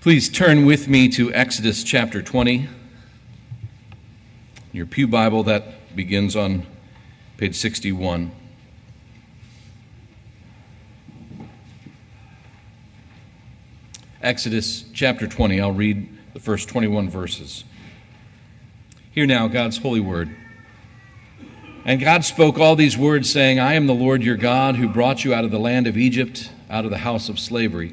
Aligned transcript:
Please 0.00 0.30
turn 0.30 0.64
with 0.64 0.88
me 0.88 1.10
to 1.10 1.30
Exodus 1.34 1.84
chapter 1.84 2.22
20. 2.22 2.70
Your 4.72 4.86
Pew 4.86 5.06
Bible, 5.06 5.42
that 5.42 5.94
begins 5.94 6.34
on 6.34 6.66
page 7.36 7.54
61. 7.54 8.32
Exodus 14.22 14.86
chapter 14.94 15.26
20. 15.26 15.60
I'll 15.60 15.70
read 15.70 16.08
the 16.32 16.40
first 16.40 16.70
21 16.70 17.10
verses. 17.10 17.64
Hear 19.10 19.26
now 19.26 19.48
God's 19.48 19.76
holy 19.76 20.00
word. 20.00 20.34
And 21.84 22.00
God 22.00 22.24
spoke 22.24 22.58
all 22.58 22.74
these 22.74 22.96
words, 22.96 23.30
saying, 23.30 23.60
I 23.60 23.74
am 23.74 23.86
the 23.86 23.92
Lord 23.92 24.22
your 24.22 24.38
God 24.38 24.76
who 24.76 24.88
brought 24.88 25.26
you 25.26 25.34
out 25.34 25.44
of 25.44 25.50
the 25.50 25.60
land 25.60 25.86
of 25.86 25.98
Egypt, 25.98 26.50
out 26.70 26.86
of 26.86 26.90
the 26.90 26.98
house 26.98 27.28
of 27.28 27.38
slavery. 27.38 27.92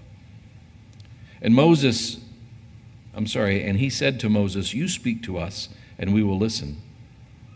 And 1.41 1.55
Moses, 1.55 2.19
I'm 3.13 3.27
sorry, 3.27 3.63
and 3.63 3.79
he 3.79 3.89
said 3.89 4.19
to 4.19 4.29
Moses, 4.29 4.73
You 4.73 4.87
speak 4.87 5.23
to 5.23 5.37
us, 5.37 5.69
and 5.97 6.13
we 6.13 6.21
will 6.21 6.37
listen. 6.37 6.81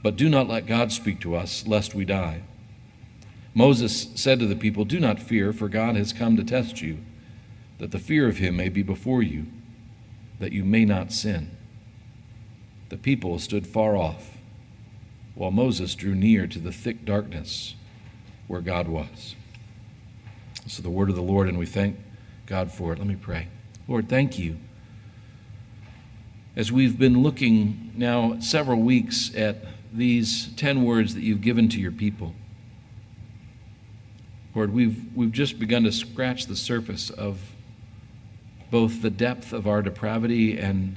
But 0.01 0.15
do 0.15 0.29
not 0.29 0.47
let 0.47 0.65
God 0.65 0.91
speak 0.91 1.19
to 1.21 1.35
us, 1.35 1.67
lest 1.67 1.93
we 1.93 2.05
die. 2.05 2.41
Moses 3.53 4.09
said 4.15 4.39
to 4.39 4.47
the 4.47 4.55
people, 4.55 4.85
Do 4.85 4.99
not 4.99 5.19
fear, 5.19 5.53
for 5.53 5.69
God 5.69 5.95
has 5.95 6.13
come 6.13 6.35
to 6.35 6.43
test 6.43 6.81
you, 6.81 6.97
that 7.77 7.91
the 7.91 7.99
fear 7.99 8.27
of 8.27 8.37
him 8.37 8.57
may 8.57 8.69
be 8.69 8.83
before 8.83 9.21
you, 9.21 9.45
that 10.39 10.51
you 10.51 10.63
may 10.63 10.83
not 10.83 11.11
sin. 11.11 11.51
The 12.89 12.97
people 12.97 13.39
stood 13.39 13.65
far 13.65 13.95
off, 13.95 14.37
while 15.35 15.51
Moses 15.51 15.95
drew 15.95 16.15
near 16.15 16.47
to 16.47 16.59
the 16.59 16.71
thick 16.71 17.05
darkness 17.05 17.75
where 18.47 18.61
God 18.61 18.87
was. 18.87 19.35
So 20.67 20.81
the 20.81 20.89
word 20.89 21.09
of 21.09 21.15
the 21.15 21.21
Lord, 21.21 21.47
and 21.47 21.57
we 21.57 21.65
thank 21.65 21.97
God 22.45 22.71
for 22.71 22.91
it. 22.91 22.99
Let 22.99 23.07
me 23.07 23.15
pray. 23.15 23.47
Lord, 23.87 24.09
thank 24.09 24.39
you. 24.39 24.57
As 26.55 26.71
we've 26.71 26.97
been 26.97 27.21
looking 27.21 27.91
now 27.95 28.39
several 28.39 28.79
weeks 28.79 29.33
at 29.35 29.57
these 29.93 30.47
10 30.55 30.83
words 30.83 31.13
that 31.13 31.21
you've 31.21 31.41
given 31.41 31.69
to 31.69 31.79
your 31.79 31.91
people, 31.91 32.33
Lord, 34.55 34.73
we've, 34.73 35.03
we've 35.15 35.33
just 35.33 35.59
begun 35.59 35.83
to 35.83 35.91
scratch 35.91 36.47
the 36.47 36.55
surface 36.55 37.09
of 37.09 37.41
both 38.71 39.01
the 39.01 39.09
depth 39.09 39.53
of 39.53 39.67
our 39.67 39.81
depravity 39.81 40.57
and 40.57 40.95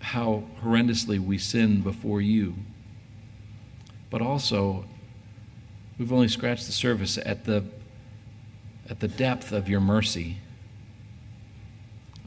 how 0.00 0.44
horrendously 0.62 1.18
we 1.18 1.38
sin 1.38 1.82
before 1.82 2.20
you. 2.20 2.54
But 4.10 4.20
also, 4.20 4.84
we've 5.98 6.12
only 6.12 6.28
scratched 6.28 6.66
the 6.66 6.72
surface 6.72 7.18
at 7.18 7.44
the, 7.44 7.64
at 8.88 9.00
the 9.00 9.08
depth 9.08 9.52
of 9.52 9.68
your 9.68 9.80
mercy, 9.80 10.38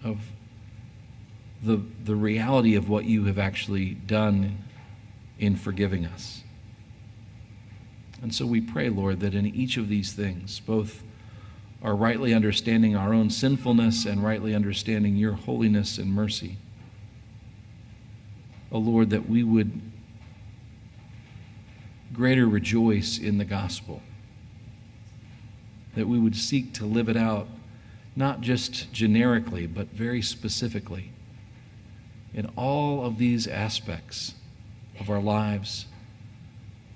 of 0.06 0.20
the, 1.64 1.82
the 2.04 2.16
reality 2.16 2.76
of 2.76 2.88
what 2.88 3.06
you 3.06 3.26
have 3.26 3.40
actually 3.40 3.96
done 3.96 4.60
in 5.40 5.56
forgiving 5.56 6.06
us. 6.06 6.44
And 8.22 8.34
so 8.34 8.46
we 8.46 8.62
pray, 8.62 8.90
Lord, 8.90 9.20
that 9.20 9.34
in 9.34 9.46
each 9.48 9.78
of 9.78 9.90
these 9.90 10.14
things, 10.14 10.60
both 10.60 11.04
our 11.84 11.96
rightly 11.96 12.34
understanding 12.34 12.96
our 12.96 13.14
own 13.14 13.30
sinfulness 13.30 14.06
and 14.06 14.24
rightly 14.24 14.56
understanding 14.56 15.16
your 15.16 15.34
holiness 15.34 15.98
and 15.98 16.14
mercy, 16.14 16.58
O 18.72 18.78
oh 18.78 18.80
Lord, 18.80 19.10
that 19.10 19.30
we 19.30 19.44
would 19.44 19.82
greater 22.14 22.48
rejoice 22.48 23.18
in 23.18 23.38
the 23.38 23.46
gospel, 23.46 24.02
that 25.96 26.08
we 26.08 26.18
would 26.18 26.36
seek 26.36 26.74
to 26.74 26.86
live 26.86 27.10
it 27.10 27.18
out, 27.18 27.48
not 28.16 28.42
just 28.42 28.92
generically, 28.94 29.68
but 29.68 29.88
very 29.88 30.22
specifically 30.22 31.12
in 32.34 32.50
all 32.58 33.06
of 33.06 33.18
these 33.18 33.48
aspects 33.48 34.36
of 35.00 35.10
our 35.10 35.22
lives, 35.22 35.86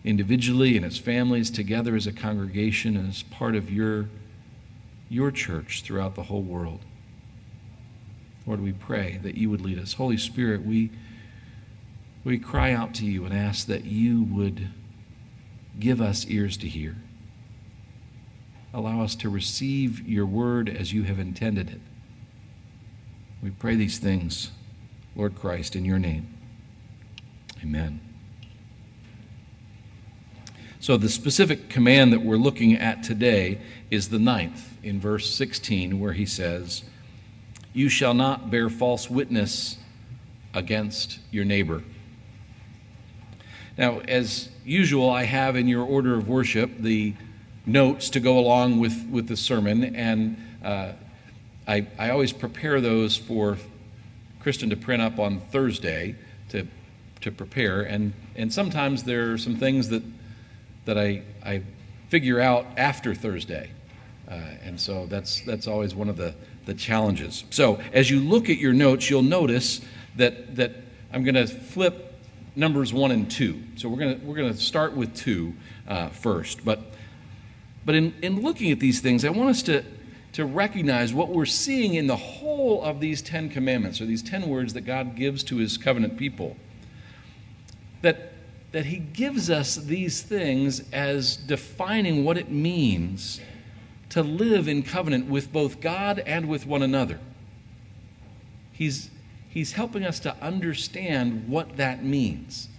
individually 0.03 0.75
and 0.77 0.85
as 0.85 0.97
families, 0.97 1.49
together 1.49 1.95
as 1.95 2.07
a 2.07 2.11
congregation, 2.11 2.95
and 2.95 3.09
as 3.09 3.23
part 3.23 3.55
of 3.55 3.69
your, 3.69 4.09
your 5.09 5.31
church 5.31 5.81
throughout 5.83 6.15
the 6.15 6.23
whole 6.23 6.41
world. 6.41 6.79
Lord, 8.45 8.61
we 8.61 8.73
pray 8.73 9.19
that 9.23 9.35
you 9.35 9.49
would 9.49 9.61
lead 9.61 9.79
us. 9.79 9.93
Holy 9.93 10.17
Spirit, 10.17 10.65
we 10.65 10.89
we 12.23 12.37
cry 12.37 12.73
out 12.73 12.93
to 12.95 13.05
you 13.05 13.23
and 13.25 13.33
ask 13.33 13.67
that 13.67 13.85
you 13.85 14.23
would 14.23 14.67
give 15.79 16.01
us 16.01 16.25
ears 16.27 16.57
to 16.57 16.67
hear. 16.67 16.97
Allow 18.73 19.01
us 19.01 19.15
to 19.15 19.29
receive 19.29 20.07
your 20.07 20.25
word 20.25 20.69
as 20.69 20.93
you 20.93 21.03
have 21.03 21.19
intended 21.19 21.69
it. 21.69 21.81
We 23.41 23.49
pray 23.49 23.75
these 23.75 23.97
things, 23.97 24.51
Lord 25.15 25.35
Christ, 25.35 25.75
in 25.75 25.85
your 25.85 25.97
name. 25.97 26.27
Amen. 27.63 27.99
So, 30.81 30.97
the 30.97 31.09
specific 31.09 31.69
command 31.69 32.13
that 32.13 32.21
we're 32.21 32.37
looking 32.37 32.73
at 32.75 33.03
today 33.03 33.59
is 33.91 34.09
the 34.09 34.19
ninth 34.19 34.77
in 34.81 34.99
verse 34.99 35.33
16, 35.33 35.99
where 35.99 36.13
he 36.13 36.25
says, 36.25 36.83
You 37.73 37.89
shall 37.89 38.13
not 38.13 38.49
bear 38.49 38.69
false 38.69 39.09
witness 39.09 39.77
against 40.53 41.19
your 41.31 41.43
neighbor. 41.43 41.83
Now, 43.77 43.99
as 44.01 44.49
usual, 44.63 45.09
I 45.09 45.23
have 45.23 45.55
in 45.55 45.67
your 45.67 45.83
order 45.83 46.15
of 46.15 46.29
worship 46.29 46.71
the 46.79 47.13
notes 47.71 48.09
to 48.11 48.19
go 48.19 48.37
along 48.37 48.79
with, 48.79 49.07
with 49.09 49.27
the 49.27 49.37
sermon, 49.37 49.95
and 49.95 50.37
uh, 50.63 50.93
I, 51.67 51.87
I 51.97 52.09
always 52.09 52.33
prepare 52.33 52.81
those 52.81 53.15
for 53.15 53.57
Kristen 54.39 54.69
to 54.71 54.75
print 54.75 55.01
up 55.01 55.19
on 55.19 55.39
Thursday 55.39 56.15
to, 56.49 56.65
to 57.21 57.31
prepare. 57.31 57.81
And, 57.81 58.13
and 58.35 58.51
sometimes 58.51 59.03
there 59.03 59.33
are 59.33 59.37
some 59.37 59.55
things 59.55 59.89
that, 59.89 60.01
that 60.85 60.97
I, 60.97 61.21
I 61.45 61.61
figure 62.09 62.39
out 62.39 62.65
after 62.75 63.13
Thursday. 63.13 63.69
Uh, 64.27 64.33
and 64.63 64.79
so 64.79 65.05
that's, 65.05 65.41
that's 65.41 65.67
always 65.67 65.93
one 65.93 66.09
of 66.09 66.17
the, 66.17 66.33
the 66.65 66.73
challenges. 66.73 67.43
So 67.49 67.79
as 67.93 68.09
you 68.09 68.19
look 68.19 68.49
at 68.49 68.57
your 68.57 68.73
notes, 68.73 69.09
you'll 69.09 69.21
notice 69.21 69.81
that, 70.15 70.55
that 70.55 70.71
I'm 71.13 71.23
going 71.23 71.35
to 71.35 71.47
flip 71.47 72.15
numbers 72.55 72.93
one 72.93 73.11
and 73.11 73.29
two. 73.29 73.61
So 73.75 73.89
we're 73.89 73.99
going 73.99 74.25
we're 74.25 74.37
to 74.37 74.53
start 74.55 74.93
with 74.93 75.15
two 75.15 75.53
uh, 75.87 76.09
first. 76.09 76.65
But, 76.65 76.88
but 77.85 77.95
in, 77.95 78.13
in 78.21 78.41
looking 78.41 78.71
at 78.71 78.79
these 78.79 78.99
things, 78.99 79.25
I 79.25 79.29
want 79.29 79.49
us 79.49 79.63
to, 79.63 79.83
to 80.33 80.45
recognize 80.45 81.13
what 81.13 81.29
we're 81.29 81.45
seeing 81.45 81.93
in 81.95 82.07
the 82.07 82.15
whole 82.15 82.83
of 82.83 82.99
these 82.99 83.21
Ten 83.21 83.49
Commandments, 83.49 84.01
or 84.01 84.05
these 84.05 84.21
ten 84.21 84.47
words 84.47 84.73
that 84.73 84.81
God 84.81 85.15
gives 85.15 85.43
to 85.45 85.57
his 85.57 85.77
covenant 85.77 86.17
people. 86.17 86.57
That, 88.01 88.33
that 88.71 88.85
he 88.85 88.97
gives 88.97 89.49
us 89.49 89.75
these 89.75 90.21
things 90.21 90.89
as 90.91 91.35
defining 91.35 92.23
what 92.23 92.37
it 92.37 92.49
means 92.51 93.41
to 94.09 94.23
live 94.23 94.67
in 94.67 94.83
covenant 94.83 95.27
with 95.27 95.51
both 95.51 95.81
God 95.81 96.19
and 96.19 96.47
with 96.49 96.65
one 96.65 96.81
another. 96.81 97.19
He's, 98.71 99.09
he's 99.49 99.73
helping 99.73 100.03
us 100.03 100.19
to 100.21 100.35
understand 100.41 101.47
what 101.47 101.77
that 101.77 102.03
means. 102.03 102.69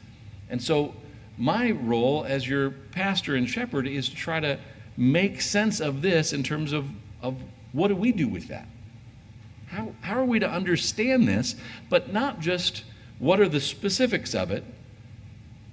And 0.49 0.63
so, 0.63 0.95
my 1.39 1.71
role 1.71 2.25
as 2.25 2.47
your 2.47 2.71
pastor 2.71 3.35
and 3.35 3.49
shepherd 3.49 3.87
is 3.87 4.09
to 4.11 4.17
try 4.17 4.41
to 4.41 4.59
make 5.01 5.41
sense 5.41 5.81
of 5.81 6.03
this 6.03 6.33
in 6.33 6.43
terms 6.43 6.73
of, 6.73 6.89
of 7.23 7.37
what 7.73 7.89
do 7.89 7.97
we 7.97 8.13
do 8.13 8.29
with 8.29 8.49
that? 8.49 8.69
How, 9.69 9.93
how 10.03 10.21
are 10.21 10.25
we 10.25 10.39
to 10.39 10.49
understand 10.49 11.27
this, 11.27 11.57
but 11.89 12.13
not 12.13 12.41
just 12.41 12.85
what 13.19 13.41
are 13.41 13.49
the 13.49 13.61
specifics 13.61 14.35
of 14.35 14.51
it, 14.51 14.65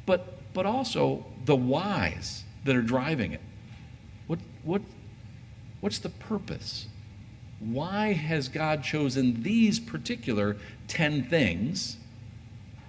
but, 0.06 0.53
but 0.53 0.65
also 0.65 1.25
the 1.45 1.56
whys 1.56 2.44
that 2.63 2.75
are 2.75 2.81
driving 2.81 3.33
it? 3.33 3.41
What, 4.27 4.39
what, 4.63 4.81
What's 5.79 6.00
the 6.00 6.09
purpose? 6.09 6.88
Why 7.59 8.13
has 8.13 8.50
God 8.50 8.83
chosen 8.83 9.44
these 9.44 9.79
particular 9.79 10.57
10 10.88 11.24
things 11.25 11.97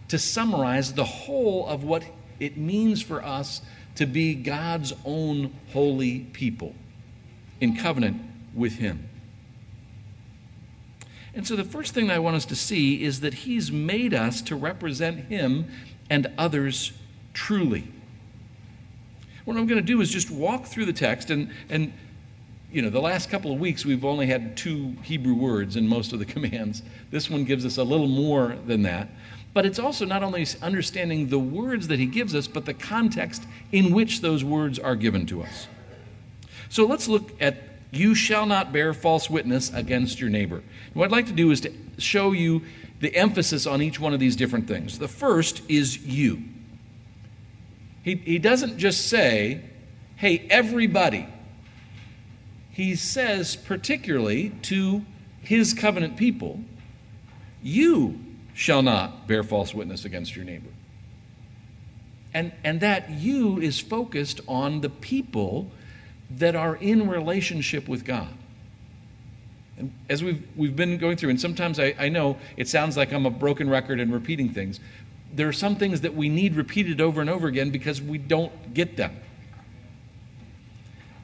to 0.08 0.18
summarize 0.18 0.94
the 0.94 1.04
whole 1.04 1.66
of 1.66 1.84
what 1.84 2.04
it 2.40 2.56
means 2.56 3.02
for 3.02 3.22
us 3.22 3.60
to 3.98 4.06
be 4.06 4.34
God's 4.34 4.92
own 5.04 5.54
holy 5.72 6.20
people 6.32 6.74
in 7.60 7.76
covenant 7.76 8.20
with 8.54 8.74
Him? 8.74 9.08
And 11.34 11.46
so, 11.46 11.54
the 11.54 11.64
first 11.64 11.94
thing 11.94 12.10
I 12.10 12.18
want 12.18 12.36
us 12.36 12.46
to 12.46 12.56
see 12.56 13.04
is 13.04 13.20
that 13.20 13.34
He's 13.34 13.70
made 13.70 14.14
us 14.14 14.42
to 14.42 14.56
represent 14.56 15.26
Him 15.26 15.66
and 16.10 16.32
others 16.38 16.92
truly. 17.32 17.86
What 19.44 19.56
I'm 19.56 19.66
going 19.66 19.80
to 19.80 19.86
do 19.86 20.00
is 20.00 20.10
just 20.10 20.30
walk 20.30 20.66
through 20.66 20.86
the 20.86 20.92
text 20.92 21.30
and, 21.30 21.50
and 21.70 21.92
you 22.70 22.82
know, 22.82 22.90
the 22.90 23.00
last 23.00 23.30
couple 23.30 23.50
of 23.52 23.58
weeks 23.58 23.84
we've 23.84 24.04
only 24.04 24.26
had 24.26 24.56
two 24.56 24.94
Hebrew 25.02 25.34
words 25.34 25.76
in 25.76 25.88
most 25.88 26.12
of 26.12 26.18
the 26.18 26.24
commands. 26.26 26.82
This 27.10 27.30
one 27.30 27.44
gives 27.44 27.64
us 27.64 27.78
a 27.78 27.84
little 27.84 28.08
more 28.08 28.56
than 28.66 28.82
that. 28.82 29.08
But 29.54 29.66
it's 29.66 29.78
also 29.78 30.04
not 30.04 30.22
only 30.22 30.46
understanding 30.62 31.28
the 31.28 31.38
words 31.38 31.88
that 31.88 31.98
he 31.98 32.06
gives 32.06 32.34
us, 32.34 32.46
but 32.46 32.66
the 32.66 32.74
context 32.74 33.44
in 33.72 33.92
which 33.92 34.20
those 34.20 34.44
words 34.44 34.78
are 34.78 34.94
given 34.94 35.26
to 35.26 35.42
us. 35.42 35.66
So 36.68 36.86
let's 36.86 37.08
look 37.08 37.32
at 37.40 37.56
you 37.90 38.14
shall 38.14 38.44
not 38.44 38.72
bear 38.72 38.92
false 38.92 39.30
witness 39.30 39.72
against 39.72 40.20
your 40.20 40.28
neighbor. 40.28 40.62
what 40.92 41.06
I'd 41.06 41.12
like 41.12 41.26
to 41.26 41.32
do 41.32 41.50
is 41.50 41.62
to 41.62 41.72
show 41.96 42.32
you 42.32 42.62
the 43.00 43.14
emphasis 43.16 43.66
on 43.66 43.80
each 43.80 43.98
one 43.98 44.12
of 44.12 44.20
these 44.20 44.36
different 44.36 44.68
things. 44.68 44.98
The 44.98 45.08
first 45.08 45.62
is 45.68 46.04
you. 46.04 46.42
He, 48.02 48.16
he 48.16 48.38
doesn't 48.38 48.78
just 48.78 49.08
say, 49.08 49.62
hey, 50.16 50.46
everybody 50.50 51.26
he 52.78 52.94
says, 52.94 53.56
particularly 53.56 54.50
to 54.62 55.04
his 55.42 55.74
covenant 55.74 56.16
people, 56.16 56.60
you 57.60 58.20
shall 58.58 58.82
not 58.82 59.28
bear 59.28 59.44
false 59.44 59.72
witness 59.72 60.04
against 60.04 60.34
your 60.34 60.44
neighbor. 60.44 60.70
And, 62.34 62.50
and 62.64 62.80
that 62.80 63.08
you 63.08 63.60
is 63.60 63.78
focused 63.78 64.40
on 64.48 64.80
the 64.80 64.88
people 64.88 65.70
that 66.28 66.56
are 66.56 66.74
in 66.74 67.08
relationship 67.08 67.86
with 67.86 68.04
God. 68.04 68.34
And 69.76 69.92
as 70.08 70.24
we've, 70.24 70.44
we've 70.56 70.74
been 70.74 70.98
going 70.98 71.16
through, 71.16 71.30
and 71.30 71.40
sometimes 71.40 71.78
I, 71.78 71.94
I 72.00 72.08
know 72.08 72.36
it 72.56 72.66
sounds 72.66 72.96
like 72.96 73.12
I'm 73.12 73.26
a 73.26 73.30
broken 73.30 73.70
record 73.70 74.00
and 74.00 74.12
repeating 74.12 74.48
things, 74.48 74.80
there 75.32 75.46
are 75.46 75.52
some 75.52 75.76
things 75.76 76.00
that 76.00 76.16
we 76.16 76.28
need 76.28 76.56
repeated 76.56 77.00
over 77.00 77.20
and 77.20 77.30
over 77.30 77.46
again 77.46 77.70
because 77.70 78.02
we 78.02 78.18
don't 78.18 78.74
get 78.74 78.96
them. 78.96 79.14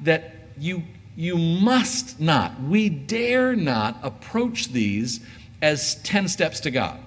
That 0.02 0.36
you 0.56 0.84
you 1.16 1.36
must 1.36 2.20
not, 2.20 2.60
we 2.62 2.88
dare 2.88 3.56
not 3.56 3.98
approach 4.02 4.68
these 4.68 5.18
as 5.60 5.96
10 6.02 6.28
steps 6.28 6.60
to 6.60 6.70
God. 6.70 7.00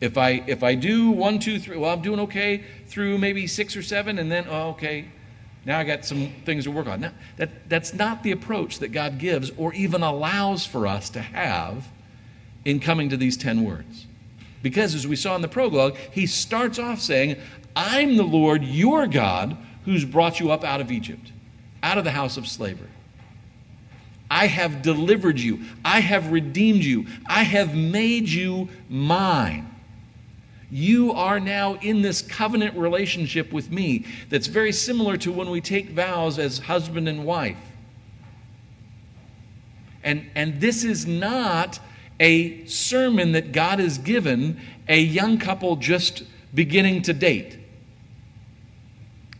If 0.00 0.16
I 0.16 0.44
if 0.46 0.62
I 0.62 0.74
do 0.74 1.10
one, 1.10 1.38
two, 1.38 1.58
three, 1.58 1.76
well, 1.76 1.92
I'm 1.92 2.02
doing 2.02 2.20
okay 2.20 2.64
through 2.86 3.18
maybe 3.18 3.46
six 3.46 3.76
or 3.76 3.82
seven, 3.82 4.18
and 4.18 4.30
then 4.30 4.46
oh, 4.48 4.70
okay, 4.70 5.06
now 5.64 5.78
I 5.78 5.84
got 5.84 6.04
some 6.04 6.32
things 6.44 6.64
to 6.64 6.70
work 6.70 6.86
on. 6.86 7.00
Now, 7.00 7.12
that 7.36 7.68
that's 7.68 7.92
not 7.92 8.22
the 8.22 8.32
approach 8.32 8.78
that 8.78 8.88
God 8.88 9.18
gives 9.18 9.50
or 9.56 9.72
even 9.74 10.02
allows 10.02 10.64
for 10.64 10.86
us 10.86 11.10
to 11.10 11.20
have 11.20 11.88
in 12.64 12.80
coming 12.80 13.08
to 13.10 13.16
these 13.16 13.36
ten 13.36 13.64
words. 13.64 14.06
Because 14.62 14.94
as 14.94 15.06
we 15.06 15.16
saw 15.16 15.36
in 15.36 15.42
the 15.42 15.48
prologue, 15.48 15.96
he 16.10 16.26
starts 16.26 16.78
off 16.78 17.00
saying, 17.00 17.36
I'm 17.76 18.16
the 18.16 18.24
Lord 18.24 18.64
your 18.64 19.06
God 19.06 19.56
who's 19.84 20.04
brought 20.04 20.40
you 20.40 20.50
up 20.50 20.64
out 20.64 20.80
of 20.80 20.90
Egypt 20.90 21.32
out 21.82 21.98
of 21.98 22.04
the 22.04 22.10
house 22.10 22.36
of 22.36 22.46
slavery. 22.46 22.88
I 24.30 24.46
have 24.46 24.82
delivered 24.82 25.40
you. 25.40 25.60
I 25.84 26.00
have 26.00 26.30
redeemed 26.30 26.84
you. 26.84 27.06
I 27.26 27.44
have 27.44 27.74
made 27.74 28.28
you 28.28 28.68
mine. 28.88 29.67
You 30.70 31.12
are 31.12 31.40
now 31.40 31.74
in 31.76 32.02
this 32.02 32.20
covenant 32.20 32.76
relationship 32.76 33.52
with 33.52 33.70
me 33.70 34.04
that's 34.28 34.48
very 34.48 34.72
similar 34.72 35.16
to 35.18 35.32
when 35.32 35.50
we 35.50 35.60
take 35.60 35.90
vows 35.90 36.38
as 36.38 36.58
husband 36.58 37.08
and 37.08 37.24
wife. 37.24 37.58
And, 40.04 40.30
and 40.34 40.60
this 40.60 40.84
is 40.84 41.06
not 41.06 41.80
a 42.20 42.64
sermon 42.66 43.32
that 43.32 43.52
God 43.52 43.78
has 43.78 43.98
given 43.98 44.60
a 44.88 45.00
young 45.00 45.38
couple 45.38 45.76
just 45.76 46.24
beginning 46.54 47.02
to 47.02 47.12
date. 47.12 47.58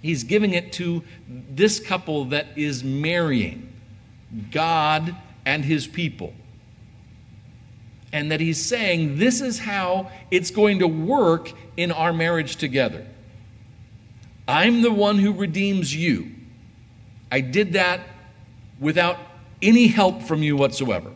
He's 0.00 0.24
giving 0.24 0.54
it 0.54 0.72
to 0.74 1.02
this 1.28 1.80
couple 1.80 2.26
that 2.26 2.46
is 2.56 2.84
marrying 2.84 3.72
God 4.50 5.16
and 5.44 5.64
his 5.64 5.86
people. 5.86 6.32
And 8.12 8.32
that 8.32 8.40
he's 8.40 8.64
saying, 8.64 9.18
this 9.18 9.40
is 9.40 9.58
how 9.58 10.10
it's 10.30 10.50
going 10.50 10.78
to 10.78 10.88
work 10.88 11.52
in 11.76 11.92
our 11.92 12.12
marriage 12.12 12.56
together. 12.56 13.06
I'm 14.46 14.80
the 14.80 14.92
one 14.92 15.18
who 15.18 15.32
redeems 15.32 15.94
you. 15.94 16.30
I 17.30 17.42
did 17.42 17.74
that 17.74 18.00
without 18.80 19.18
any 19.60 19.88
help 19.88 20.22
from 20.22 20.42
you 20.42 20.56
whatsoever. 20.56 21.12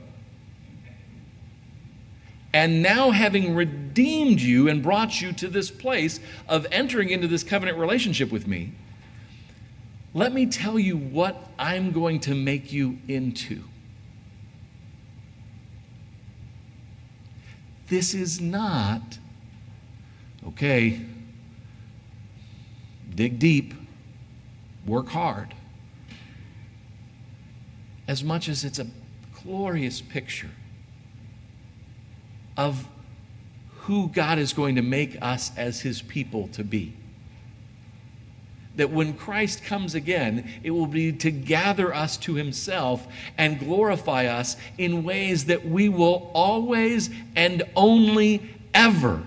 And 2.55 2.83
now, 2.83 3.13
having 3.13 3.55
redeemed 3.55 4.41
you 4.41 4.69
and 4.69 4.83
brought 4.83 5.23
you 5.23 5.33
to 5.33 5.49
this 5.49 5.71
place 5.71 6.21
of 6.49 6.67
entering 6.71 7.09
into 7.09 7.27
this 7.27 7.43
covenant 7.43 7.79
relationship 7.79 8.31
with 8.31 8.47
me, 8.47 8.73
let 10.13 10.35
me 10.35 10.45
tell 10.45 10.79
you 10.79 10.99
what 10.99 11.49
I'm 11.59 11.93
going 11.93 12.21
to 12.21 12.35
make 12.35 12.71
you 12.71 12.99
into. 13.09 13.65
This 17.93 18.15
is 18.15 18.41
not, 18.41 19.19
okay, 20.49 20.99
dig 23.15 23.39
deep, 23.39 23.75
work 24.87 25.11
hard, 25.11 25.55
as 28.09 28.25
much 28.25 28.49
as 28.49 28.65
it's 28.65 28.79
a 28.79 28.87
glorious 29.45 30.01
picture 30.01 30.53
of 32.57 32.89
who 33.81 34.09
God 34.09 34.39
is 34.39 34.55
going 34.55 34.77
to 34.77 34.83
make 34.83 35.19
us 35.21 35.53
as 35.59 35.83
his 35.83 36.01
people 36.01 36.49
to 36.55 36.65
be. 36.65 36.95
That 38.77 38.91
when 38.91 39.13
Christ 39.15 39.65
comes 39.65 39.95
again, 39.95 40.51
it 40.63 40.71
will 40.71 40.87
be 40.87 41.13
to 41.13 41.31
gather 41.31 41.95
us 41.95 42.17
to 42.19 42.35
himself 42.35 43.07
and 43.37 43.59
glorify 43.59 44.27
us 44.27 44.57
in 44.79 45.05
ways 45.05 45.45
that 45.47 45.67
we 45.67 45.89
will 45.89 46.31
always 46.33 47.11
and 47.37 47.63
only 47.77 48.51
ever 48.73 49.23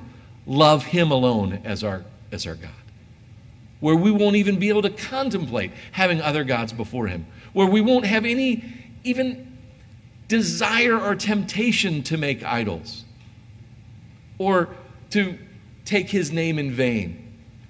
love 0.47 0.85
him 0.85 1.11
alone 1.11 1.61
as 1.63 1.83
our, 1.83 2.03
as 2.31 2.47
our 2.47 2.55
God. 2.55 2.71
Where 3.79 3.95
we 3.95 4.11
won't 4.11 4.35
even 4.35 4.57
be 4.57 4.69
able 4.69 4.81
to 4.81 4.89
contemplate 4.89 5.71
having 5.91 6.21
other 6.21 6.43
gods 6.43 6.73
before 6.73 7.07
him. 7.07 7.27
Where 7.53 7.67
we 7.67 7.81
won't 7.81 8.05
have 8.05 8.25
any 8.25 8.63
even 9.03 9.57
desire 10.27 10.99
or 10.99 11.15
temptation 11.15 12.01
to 12.03 12.17
make 12.17 12.43
idols 12.43 13.03
or 14.37 14.69
to 15.11 15.37
take 15.85 16.09
his 16.09 16.31
name 16.31 16.57
in 16.57 16.71
vain. 16.71 17.24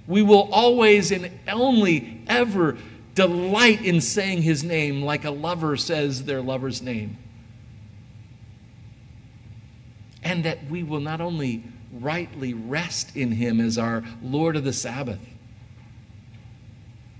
We 0.08 0.22
will 0.22 0.50
always 0.52 1.12
and 1.12 1.32
only 1.48 2.22
ever 2.28 2.78
delight 3.16 3.82
in 3.82 4.02
saying 4.02 4.42
his 4.42 4.64
name 4.64 5.02
like 5.02 5.26
a 5.26 5.32
lover 5.32 5.78
says 5.78 6.26
their 6.26 6.42
lover's 6.42 6.82
name. 6.82 7.18
And 10.22 10.44
that 10.44 10.70
we 10.70 10.84
will 10.84 11.00
not 11.00 11.22
only 11.22 11.64
rightly 11.92 12.54
rest 12.54 13.16
in 13.16 13.32
him 13.32 13.60
as 13.60 13.78
our 13.78 14.04
Lord 14.22 14.56
of 14.56 14.64
the 14.64 14.74
Sabbath, 14.74 15.20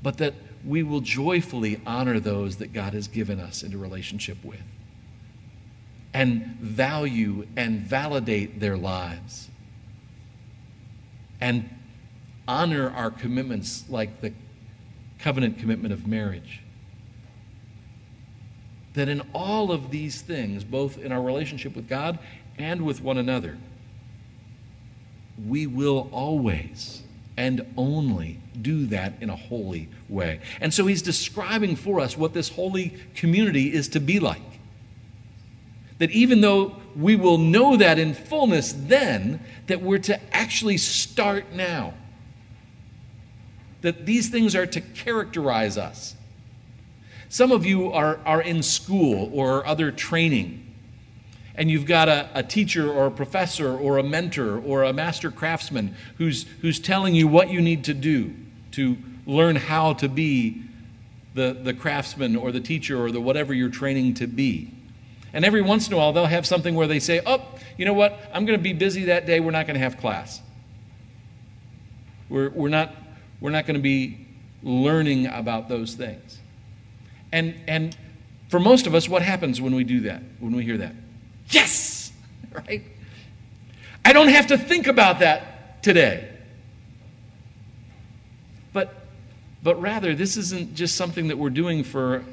but 0.04 0.18
that 0.18 0.34
we 0.66 0.84
will 0.84 1.02
joyfully 1.02 1.80
honor 1.86 2.20
those 2.20 2.58
that 2.58 2.74
God 2.74 2.94
has 2.94 3.08
given 3.08 3.40
us 3.40 3.64
into 3.64 3.78
relationship 3.78 4.44
with 4.44 4.62
and 6.14 6.46
value 6.60 7.46
and 7.56 7.82
validate 7.82 8.60
their 8.60 8.78
lives 8.78 9.50
and 11.42 11.70
honor 12.48 12.92
our 12.92 13.12
commitments 13.12 13.86
like 13.90 14.22
the 14.22 14.34
covenant 15.20 15.60
commitment 15.60 15.94
of 15.94 16.08
marriage. 16.08 16.62
That 18.94 19.10
in 19.10 19.22
all 19.34 19.72
of 19.72 19.92
these 19.92 20.22
things, 20.22 20.64
both 20.64 20.98
in 20.98 21.12
our 21.12 21.22
relationship 21.22 21.76
with 21.76 21.90
God 21.90 22.20
and 22.58 22.84
with 22.84 23.02
one 23.02 23.18
another, 23.18 23.58
we 25.46 25.68
will 25.68 26.10
always 26.12 27.02
and 27.38 27.66
only 27.76 28.40
do 28.62 28.86
that 28.88 29.14
in 29.20 29.30
a 29.30 29.36
holy 29.36 29.90
way. 30.08 30.40
And 30.62 30.74
so 30.74 30.86
he's 30.88 31.02
describing 31.02 31.76
for 31.76 32.00
us 32.00 32.18
what 32.18 32.34
this 32.34 32.50
holy 32.50 32.96
community 33.16 33.74
is 33.74 33.90
to 33.90 34.00
be 34.00 34.20
like. 34.20 34.42
That 35.98 36.12
even 36.12 36.42
though 36.42 36.78
we 36.96 37.16
will 37.16 37.38
know 37.38 37.76
that 37.78 38.00
in 38.00 38.14
fullness 38.14 38.74
then, 38.74 39.42
that 39.68 39.82
we're 39.82 40.00
to 40.00 40.36
actually 40.36 40.78
start 40.78 41.52
now. 41.54 41.94
That 43.82 44.06
these 44.06 44.30
things 44.30 44.56
are 44.56 44.66
to 44.66 44.82
characterize 44.82 45.78
us. 45.78 46.16
Some 47.30 47.52
of 47.52 47.66
you 47.66 47.92
are, 47.92 48.20
are 48.26 48.42
in 48.42 48.64
school 48.64 49.30
or 49.34 49.66
other 49.66 49.92
training 49.92 50.66
and 51.58 51.72
you've 51.72 51.86
got 51.86 52.10
a, 52.10 52.30
a, 52.34 52.44
teacher 52.44 52.92
or 52.92 53.08
a 53.08 53.12
professor 53.12 53.76
or 53.78 53.98
a 53.98 54.04
mentor 54.04 54.60
or 54.60 54.84
a 54.84 54.94
master 54.94 55.32
craftsman 55.32 55.96
who's, 56.18 56.46
who's 56.62 56.80
telling 56.80 57.16
you 57.16 57.28
what 57.28 57.50
you 57.50 57.62
need 57.62 57.86
to 57.86 57.94
do 57.94 58.34
to 58.72 58.98
learn 59.26 59.56
how 59.56 59.94
to 59.94 60.10
be 60.10 60.64
the, 61.34 61.58
the 61.62 61.74
craftsman 61.74 62.36
or 62.36 62.52
the 62.52 62.60
teacher 62.60 63.02
or 63.02 63.12
the 63.12 63.22
whatever 63.22 63.54
you're 63.54 63.70
training 63.70 64.14
to 64.16 64.28
be. 64.28 64.72
And 65.34 65.44
every 65.44 65.62
once 65.62 65.88
in 65.88 65.94
a 65.94 65.98
while, 65.98 66.14
they'll 66.14 66.26
have 66.26 66.46
something 66.46 66.76
where 66.76 66.88
they 66.88 67.00
say, 67.00 67.22
Oh, 67.26 67.42
you 67.78 67.86
know 67.86 67.94
what? 67.94 68.20
I'm 68.34 68.46
going 68.46 68.58
to 68.58 68.64
be 68.64 68.74
busy 68.74 69.06
that 69.06 69.26
day. 69.26 69.40
We're 69.40 69.52
not 69.52 69.68
going 69.68 69.76
to 69.76 69.82
have 69.82 69.98
class. 69.98 70.42
We're, 72.30 72.50
we're 72.50 72.70
not, 72.70 72.96
we're 73.40 73.52
not 73.52 73.66
going 73.66 73.76
to 73.76 73.82
be 73.82 74.26
learning 74.64 75.28
about 75.28 75.70
those 75.70 75.94
things. 75.94 76.40
And, 77.32 77.56
and 77.68 77.96
for 78.50 78.60
most 78.60 78.88
of 78.88 78.96
us, 78.96 79.10
what 79.10 79.22
happens 79.22 79.60
when 79.60 79.76
we 79.76 79.84
do 79.84 80.02
that, 80.02 80.22
when 80.40 80.56
we 80.56 80.64
hear 80.64 80.78
that? 80.78 80.96
Yes! 81.50 82.12
Right? 82.70 82.84
I 84.06 84.14
don't 84.14 84.30
have 84.30 84.48
to 84.48 84.58
think 84.58 84.88
about 84.88 85.20
that 85.20 85.84
today. 85.84 86.32
But, 88.72 88.96
but 89.62 89.82
rather, 89.82 90.16
this 90.16 90.38
isn't 90.38 90.74
just 90.74 90.96
something 90.96 91.28
that 91.28 91.38
we're 91.38 91.50
doing 91.50 91.84
for 91.84 92.24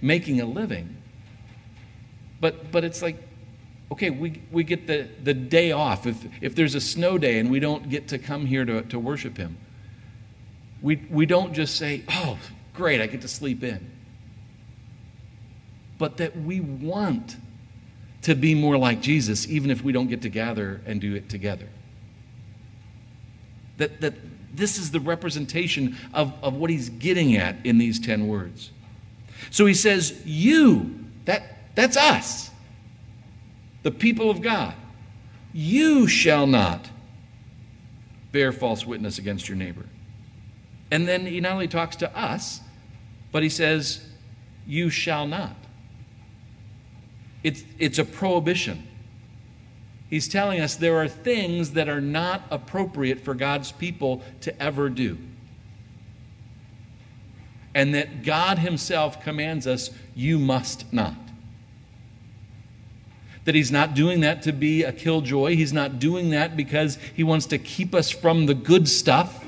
making 0.00 0.40
a 0.40 0.46
living. 0.46 0.96
But, 2.40 2.70
but 2.70 2.84
it's 2.84 3.02
like, 3.02 3.16
okay, 3.90 4.10
we, 4.10 4.40
we 4.52 4.62
get 4.62 4.86
the, 4.86 5.08
the 5.22 5.34
day 5.34 5.72
off. 5.72 6.06
If, 6.06 6.24
if 6.40 6.54
there's 6.54 6.76
a 6.76 6.80
snow 6.80 7.18
day 7.18 7.38
and 7.38 7.50
we 7.50 7.58
don't 7.58 7.88
get 7.88 8.06
to 8.08 8.18
come 8.18 8.46
here 8.46 8.64
to, 8.64 8.82
to 8.82 8.98
worship 8.98 9.36
Him, 9.36 9.56
we, 10.86 11.04
we 11.10 11.26
don't 11.26 11.52
just 11.52 11.74
say, 11.74 12.04
oh, 12.08 12.38
great, 12.72 13.00
I 13.00 13.08
get 13.08 13.22
to 13.22 13.28
sleep 13.28 13.64
in. 13.64 13.90
But 15.98 16.18
that 16.18 16.36
we 16.36 16.60
want 16.60 17.38
to 18.22 18.36
be 18.36 18.54
more 18.54 18.78
like 18.78 19.00
Jesus, 19.00 19.48
even 19.48 19.72
if 19.72 19.82
we 19.82 19.90
don't 19.90 20.06
get 20.06 20.22
to 20.22 20.28
gather 20.28 20.80
and 20.86 21.00
do 21.00 21.16
it 21.16 21.28
together. 21.28 21.68
That, 23.78 24.00
that 24.00 24.14
this 24.54 24.78
is 24.78 24.92
the 24.92 25.00
representation 25.00 25.96
of, 26.14 26.32
of 26.40 26.54
what 26.54 26.70
he's 26.70 26.88
getting 26.88 27.34
at 27.34 27.56
in 27.66 27.78
these 27.78 27.98
10 27.98 28.28
words. 28.28 28.70
So 29.50 29.66
he 29.66 29.74
says, 29.74 30.22
You, 30.24 31.04
that, 31.24 31.74
that's 31.74 31.96
us, 31.96 32.52
the 33.82 33.90
people 33.90 34.30
of 34.30 34.40
God, 34.40 34.74
you 35.52 36.06
shall 36.06 36.46
not 36.46 36.88
bear 38.30 38.52
false 38.52 38.86
witness 38.86 39.18
against 39.18 39.48
your 39.48 39.58
neighbor. 39.58 39.86
And 40.90 41.06
then 41.06 41.26
he 41.26 41.40
not 41.40 41.52
only 41.52 41.68
talks 41.68 41.96
to 41.96 42.18
us, 42.18 42.60
but 43.32 43.42
he 43.42 43.48
says, 43.48 44.06
You 44.66 44.90
shall 44.90 45.26
not. 45.26 45.56
It's, 47.42 47.64
it's 47.78 47.98
a 47.98 48.04
prohibition. 48.04 48.86
He's 50.08 50.28
telling 50.28 50.60
us 50.60 50.76
there 50.76 50.96
are 50.96 51.08
things 51.08 51.72
that 51.72 51.88
are 51.88 52.00
not 52.00 52.42
appropriate 52.50 53.20
for 53.20 53.34
God's 53.34 53.72
people 53.72 54.22
to 54.40 54.62
ever 54.62 54.88
do. 54.88 55.18
And 57.74 57.94
that 57.94 58.24
God 58.24 58.58
Himself 58.58 59.22
commands 59.22 59.66
us, 59.66 59.90
you 60.14 60.38
must 60.38 60.92
not. 60.92 61.14
That 63.44 63.54
He's 63.54 63.70
not 63.70 63.94
doing 63.94 64.20
that 64.20 64.42
to 64.42 64.52
be 64.52 64.82
a 64.82 64.92
killjoy. 64.92 65.54
He's 65.54 65.72
not 65.72 66.00
doing 66.00 66.30
that 66.30 66.56
because 66.56 66.98
He 67.14 67.22
wants 67.22 67.46
to 67.46 67.58
keep 67.58 67.94
us 67.94 68.10
from 68.10 68.46
the 68.46 68.54
good 68.54 68.88
stuff, 68.88 69.44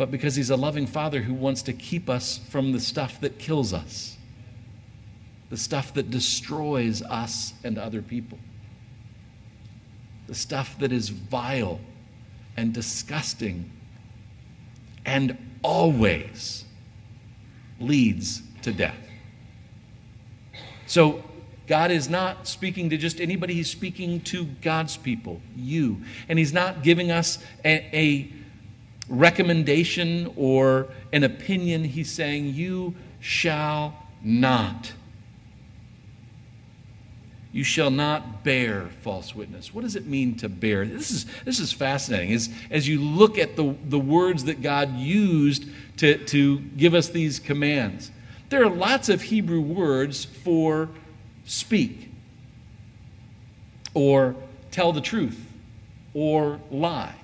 but 0.00 0.10
because 0.10 0.34
He's 0.34 0.48
a 0.48 0.56
loving 0.56 0.86
Father 0.86 1.20
who 1.20 1.34
wants 1.34 1.60
to 1.60 1.74
keep 1.74 2.08
us 2.08 2.38
from 2.48 2.72
the 2.72 2.80
stuff 2.80 3.20
that 3.20 3.38
kills 3.38 3.74
us 3.74 4.16
the 5.50 5.58
stuff 5.58 5.92
that 5.92 6.10
destroys 6.10 7.02
us 7.02 7.52
and 7.64 7.76
other 7.76 8.00
people, 8.00 8.38
the 10.26 10.34
stuff 10.34 10.78
that 10.78 10.90
is 10.90 11.10
vile 11.10 11.80
and 12.56 12.72
disgusting 12.72 13.70
and 15.04 15.36
always 15.62 16.64
leads 17.78 18.42
to 18.62 18.72
death. 18.72 18.96
So, 20.86 21.24
God 21.66 21.90
is 21.90 22.08
not 22.08 22.48
speaking 22.48 22.88
to 22.88 22.96
just 22.96 23.20
anybody, 23.20 23.52
He's 23.52 23.70
speaking 23.70 24.22
to 24.22 24.44
God's 24.62 24.96
people, 24.96 25.42
you. 25.54 26.00
And 26.26 26.38
He's 26.38 26.54
not 26.54 26.82
giving 26.82 27.10
us 27.10 27.38
a, 27.64 27.90
a 27.92 28.39
recommendation 29.10 30.32
or 30.36 30.88
an 31.12 31.24
opinion. 31.24 31.84
He's 31.84 32.10
saying, 32.10 32.54
You 32.54 32.94
shall 33.20 33.94
not 34.22 34.92
you 37.52 37.64
shall 37.64 37.90
not 37.90 38.44
bear 38.44 38.86
false 39.02 39.34
witness. 39.34 39.74
What 39.74 39.82
does 39.82 39.96
it 39.96 40.06
mean 40.06 40.36
to 40.36 40.48
bear? 40.48 40.86
This 40.86 41.10
is, 41.10 41.26
this 41.44 41.58
is 41.58 41.72
fascinating. 41.72 42.32
As, 42.32 42.48
as 42.70 42.86
you 42.86 43.00
look 43.00 43.38
at 43.38 43.56
the, 43.56 43.74
the 43.88 43.98
words 43.98 44.44
that 44.44 44.62
God 44.62 44.96
used 44.96 45.64
to, 45.96 46.24
to 46.26 46.60
give 46.60 46.94
us 46.94 47.08
these 47.08 47.40
commands, 47.40 48.12
there 48.50 48.62
are 48.62 48.70
lots 48.70 49.08
of 49.08 49.22
Hebrew 49.22 49.60
words 49.60 50.24
for 50.24 50.90
speak, 51.44 52.10
or 53.94 54.36
tell 54.70 54.92
the 54.92 55.00
truth, 55.00 55.44
or 56.14 56.60
lie. 56.70 57.14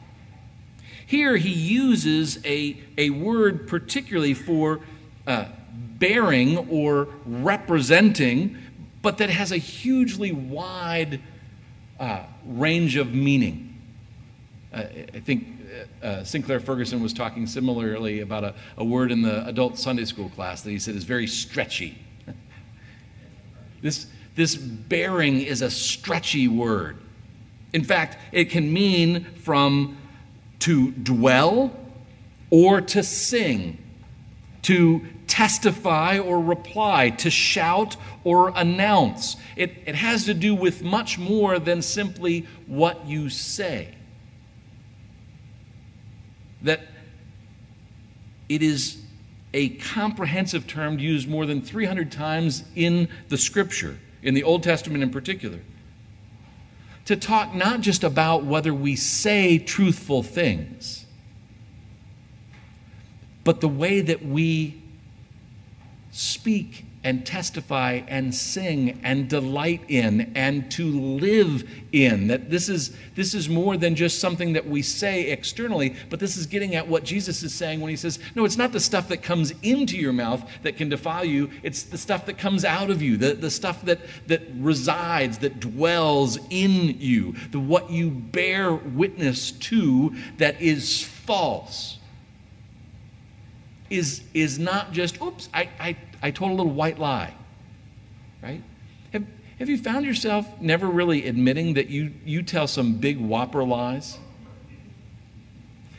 Here 1.07 1.37
he 1.37 1.51
uses 1.51 2.45
a, 2.45 2.83
a 2.99 3.11
word 3.11 3.69
particularly 3.69 4.35
for 4.35 4.81
uh, 5.27 5.47
bearing 5.99 6.69
or 6.69 7.09
representing 7.25 8.59
but 9.07 9.19
that 9.19 9.31
has 9.31 9.53
a 9.53 9.57
hugely 9.57 10.33
wide 10.33 11.21
uh, 12.01 12.25
range 12.45 12.97
of 12.97 13.15
meaning. 13.15 13.81
Uh, 14.75 14.79
I 15.15 15.21
think 15.21 15.47
uh, 16.03 16.05
uh, 16.05 16.25
Sinclair 16.25 16.59
Ferguson 16.59 17.01
was 17.01 17.13
talking 17.13 17.47
similarly 17.47 18.19
about 18.19 18.43
a, 18.43 18.55
a 18.77 18.85
word 18.85 19.13
in 19.13 19.23
the 19.23 19.47
adult 19.47 19.79
Sunday 19.79 20.07
school 20.07 20.29
class 20.31 20.63
that 20.63 20.71
he 20.71 20.81
said 20.81 20.97
is 20.97 21.05
very 21.05 21.29
stretchy. 21.29 21.99
this, 23.81 24.09
this 24.35 24.57
bearing 24.57 25.41
is 25.41 25.63
a 25.63 25.71
stretchy 25.71 26.49
word. 26.49 26.99
In 27.73 27.85
fact, 27.85 28.19
it 28.33 28.47
can 28.47 28.73
mean 28.73 29.25
from 29.37 29.99
to 30.61 30.91
dwell 30.93 31.77
or 32.51 32.81
to 32.81 33.03
sing, 33.03 33.79
to 34.63 35.05
testify 35.27 36.19
or 36.19 36.41
reply, 36.41 37.11
to 37.11 37.31
shout 37.31 37.97
or 38.25 38.53
announce. 38.55 39.37
It, 39.57 39.75
it 39.87 39.95
has 39.95 40.25
to 40.27 40.35
do 40.35 40.55
with 40.55 40.83
much 40.83 41.19
more 41.19 41.59
than 41.59 41.83
simply 41.83 42.47
what 42.67 43.07
you 43.07 43.29
say. 43.29 43.95
That 46.63 46.81
it 48.49 48.63
is 48.63 49.03
a 49.53 49.71
comprehensive 49.71 50.67
term 50.67 50.99
used 50.99 51.29
more 51.29 51.47
than 51.47 51.63
300 51.63 52.13
times 52.13 52.65
in 52.75 53.09
the 53.29 53.39
scripture, 53.39 53.99
in 54.23 54.35
the 54.35 54.43
Old 54.43 54.63
Testament 54.63 55.03
in 55.03 55.11
particular. 55.11 55.61
To 57.07 57.17
talk 57.17 57.55
not 57.55 57.81
just 57.81 58.05
about 58.05 58.45
whether 58.45 58.75
we 58.75 58.97
say 58.97 59.59
truthful 59.59 60.23
things, 60.23 61.07
but 63.45 63.61
the 63.61 63.69
way 63.69 64.01
that 64.01 64.25
we 64.27 64.83
speak 66.11 66.86
and 67.07 67.25
testify 67.25 68.03
and 68.09 68.35
sing 68.35 68.99
and 69.05 69.29
delight 69.29 69.81
in 69.87 70.33
and 70.35 70.69
to 70.73 70.85
live 70.85 71.63
in. 71.93 72.27
That 72.27 72.51
this 72.51 72.69
is 72.69 72.97
this 73.15 73.33
is 73.33 73.49
more 73.49 73.77
than 73.77 73.95
just 73.95 74.19
something 74.19 74.55
that 74.55 74.67
we 74.67 74.83
say 74.83 75.31
externally 75.31 75.95
but 76.11 76.19
this 76.19 76.37
is 76.37 76.47
getting 76.47 76.75
at 76.75 76.89
what 76.89 77.05
Jesus 77.05 77.45
is 77.45 77.55
saying 77.55 77.81
when 77.81 77.91
he 77.91 77.97
says 77.97 78.19
no 78.35 78.45
it's 78.45 78.57
not 78.57 78.73
the 78.73 78.81
stuff 78.81 79.07
that 79.09 79.23
comes 79.23 79.55
into 79.63 79.97
your 79.97 80.13
mouth 80.13 80.45
that 80.65 80.77
can 80.77 80.89
defile 80.89 81.25
you. 81.25 81.49
It's 81.63 81.85
the 81.85 81.97
stuff 81.97 82.27
that 82.27 82.39
comes 82.39 82.65
out 82.65 82.91
of 82.91 83.01
you 83.01 83.17
the, 83.17 83.35
the 83.35 83.53
stuff 83.53 83.85
that 83.85 84.01
that 84.27 84.43
resides 84.57 85.39
that 85.39 85.61
dwells 85.61 86.39
in 86.51 86.99
you. 86.99 87.37
The 87.53 87.61
what 87.61 87.89
you 87.89 88.11
bear 88.11 88.75
witness 88.75 89.53
to 89.53 90.13
that 90.39 90.61
is 90.61 91.05
false 91.05 91.99
is, 93.91 94.23
is 94.35 94.59
not 94.59 94.93
just, 94.93 95.21
oops, 95.23 95.49
I, 95.55 95.69
I, 95.79 95.97
I 96.27 96.33
told 96.33 96.51
a 96.51 96.55
little 96.55 96.73
white 96.73 96.99
lie, 96.99 97.33
right? 98.43 98.61
Have, 99.13 99.25
have 99.61 99.69
you 99.69 99.79
found 99.79 100.05
yourself 100.05 100.61
never 100.61 100.89
really 100.89 101.25
admitting 101.25 101.75
that 101.75 101.89
you, 101.89 102.13
you 102.25 102.43
tell 102.43 102.67
some 102.67 102.95
big 102.95 103.17
whopper 103.17 103.63
lies? 103.63 104.19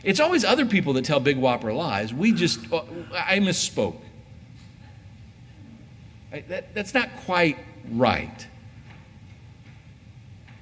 It's 0.02 0.20
always 0.20 0.44
other 0.44 0.66
people 0.66 0.92
that 0.92 1.06
tell 1.06 1.18
big 1.18 1.38
whopper 1.38 1.72
lies. 1.72 2.12
We 2.12 2.32
just, 2.32 2.70
uh, 2.70 2.82
I 3.10 3.38
misspoke. 3.38 3.96
That, 6.30 6.74
that's 6.74 6.92
not 6.92 7.08
quite 7.24 7.56
right. 7.90 8.46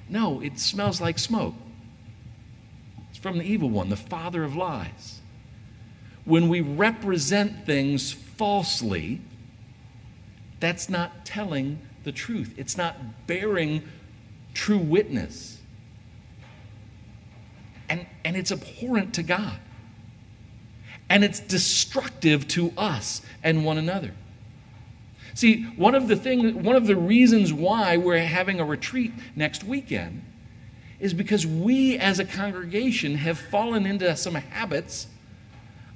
No, 0.07 0.39
it 0.39 0.59
smells 0.59 1.01
like 1.01 1.19
smoke. 1.19 1.55
It's 3.09 3.19
from 3.19 3.37
the 3.37 3.43
evil 3.43 3.69
one, 3.69 3.89
the 3.89 3.97
father 3.97 4.45
of 4.45 4.55
lies 4.55 5.19
when 6.27 6.49
we 6.49 6.59
represent 6.59 7.65
things 7.65 8.11
falsely, 8.11 9.21
that's 10.59 10.89
not 10.89 11.25
telling 11.25 11.79
the 12.03 12.11
truth. 12.11 12.53
It's 12.57 12.77
not 12.77 13.27
bearing 13.27 13.83
true 14.53 14.77
witness. 14.77 15.59
And, 17.89 18.05
and 18.25 18.35
it's 18.35 18.51
abhorrent 18.51 19.13
to 19.15 19.23
God. 19.23 19.59
And 21.09 21.23
it's 21.23 21.39
destructive 21.39 22.47
to 22.49 22.73
us 22.77 23.21
and 23.43 23.63
one 23.63 23.77
another. 23.77 24.11
See, 25.33 25.63
one 25.63 25.93
of 25.93 26.07
the 26.07 26.15
things, 26.15 26.53
one 26.53 26.75
of 26.75 26.87
the 26.87 26.95
reasons 26.95 27.53
why 27.53 27.95
we're 27.95 28.17
having 28.17 28.59
a 28.59 28.65
retreat 28.65 29.13
next 29.35 29.63
weekend 29.63 30.23
is 30.99 31.13
because 31.13 31.45
we 31.45 31.97
as 31.97 32.19
a 32.19 32.25
congregation 32.25 33.15
have 33.15 33.37
fallen 33.37 33.85
into 33.85 34.15
some 34.17 34.33
habits 34.33 35.07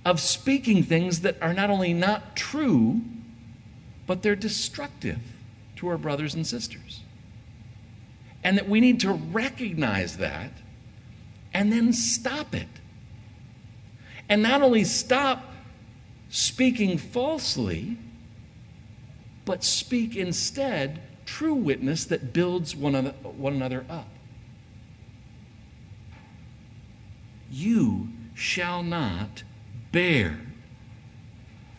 of 0.06 0.20
speaking 0.20 0.84
things 0.84 1.22
that 1.22 1.42
are 1.42 1.54
not 1.54 1.70
only 1.70 1.94
not 1.94 2.36
true, 2.36 3.02
but 4.12 4.24
they're 4.24 4.36
destructive 4.36 5.20
to 5.78 5.88
our 5.88 5.98
brothers 5.98 6.36
and 6.36 6.46
sisters. 6.46 7.00
And 8.44 8.58
that 8.58 8.68
we 8.68 8.82
need 8.82 9.00
to 9.00 9.14
recognize 9.14 10.18
that 10.18 10.52
and 11.54 11.72
then 11.72 11.94
stop 11.94 12.54
it. 12.54 12.68
And 14.28 14.44
not 14.44 14.64
only 14.64 14.84
stop 14.84 15.54
speaking 16.30 16.98
falsely, 16.98 17.96
but 19.46 19.64
speak 19.64 20.18
instead 20.18 21.00
true 21.26 21.54
witness 21.54 22.04
that 22.04 22.34
builds 22.34 22.76
one 22.76 22.96
another, 22.96 23.18
one 23.30 23.54
another 23.54 23.86
up. 23.90 24.10
You 27.50 28.10
shall 28.36 28.84
not 28.84 29.44
bear 29.94 30.38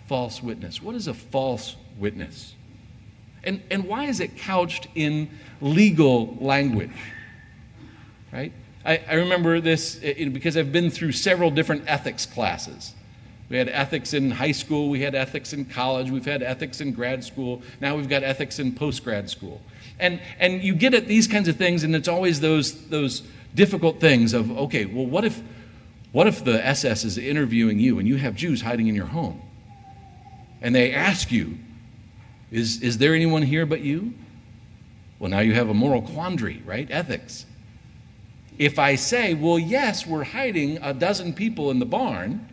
false 0.06 0.42
witness. 0.42 0.80
What 0.80 0.94
is 0.94 1.06
a 1.06 1.12
false 1.12 1.76
witness? 1.98 2.54
And, 3.44 3.62
and 3.70 3.84
why 3.84 4.04
is 4.04 4.20
it 4.20 4.36
couched 4.36 4.88
in 4.94 5.30
legal 5.60 6.36
language? 6.40 6.90
Right? 8.32 8.52
I, 8.84 9.00
I 9.08 9.14
remember 9.14 9.60
this 9.60 9.96
because 9.96 10.56
I've 10.56 10.72
been 10.72 10.90
through 10.90 11.12
several 11.12 11.50
different 11.50 11.84
ethics 11.86 12.26
classes. 12.26 12.94
We 13.48 13.58
had 13.58 13.68
ethics 13.68 14.14
in 14.14 14.30
high 14.30 14.52
school, 14.52 14.88
we 14.88 15.02
had 15.02 15.14
ethics 15.14 15.52
in 15.52 15.66
college, 15.66 16.10
we've 16.10 16.24
had 16.24 16.42
ethics 16.42 16.80
in 16.80 16.92
grad 16.92 17.22
school, 17.22 17.62
now 17.82 17.96
we've 17.96 18.08
got 18.08 18.22
ethics 18.22 18.58
in 18.58 18.72
post 18.72 19.04
grad 19.04 19.28
school. 19.28 19.60
And, 19.98 20.20
and 20.38 20.62
you 20.62 20.74
get 20.74 20.94
at 20.94 21.06
these 21.06 21.26
kinds 21.28 21.48
of 21.48 21.56
things, 21.56 21.84
and 21.84 21.94
it's 21.94 22.08
always 22.08 22.40
those, 22.40 22.86
those 22.86 23.22
difficult 23.54 24.00
things 24.00 24.32
of, 24.32 24.50
okay, 24.50 24.86
well, 24.86 25.04
what 25.04 25.24
if, 25.24 25.42
what 26.12 26.26
if 26.26 26.44
the 26.44 26.64
SS 26.66 27.04
is 27.04 27.18
interviewing 27.18 27.78
you 27.78 27.98
and 27.98 28.08
you 28.08 28.16
have 28.16 28.34
Jews 28.34 28.62
hiding 28.62 28.88
in 28.88 28.94
your 28.94 29.06
home? 29.06 29.42
And 30.62 30.74
they 30.74 30.94
ask 30.94 31.30
you, 31.30 31.58
is, 32.52 32.82
is 32.82 32.98
there 32.98 33.14
anyone 33.14 33.42
here 33.42 33.64
but 33.64 33.80
you? 33.80 34.12
Well, 35.18 35.30
now 35.30 35.40
you 35.40 35.54
have 35.54 35.70
a 35.70 35.74
moral 35.74 36.02
quandary, 36.02 36.62
right? 36.66 36.86
Ethics. 36.90 37.46
If 38.58 38.78
I 38.78 38.94
say, 38.96 39.32
well, 39.34 39.58
yes, 39.58 40.06
we're 40.06 40.24
hiding 40.24 40.78
a 40.82 40.92
dozen 40.92 41.32
people 41.32 41.70
in 41.70 41.78
the 41.78 41.86
barn, 41.86 42.46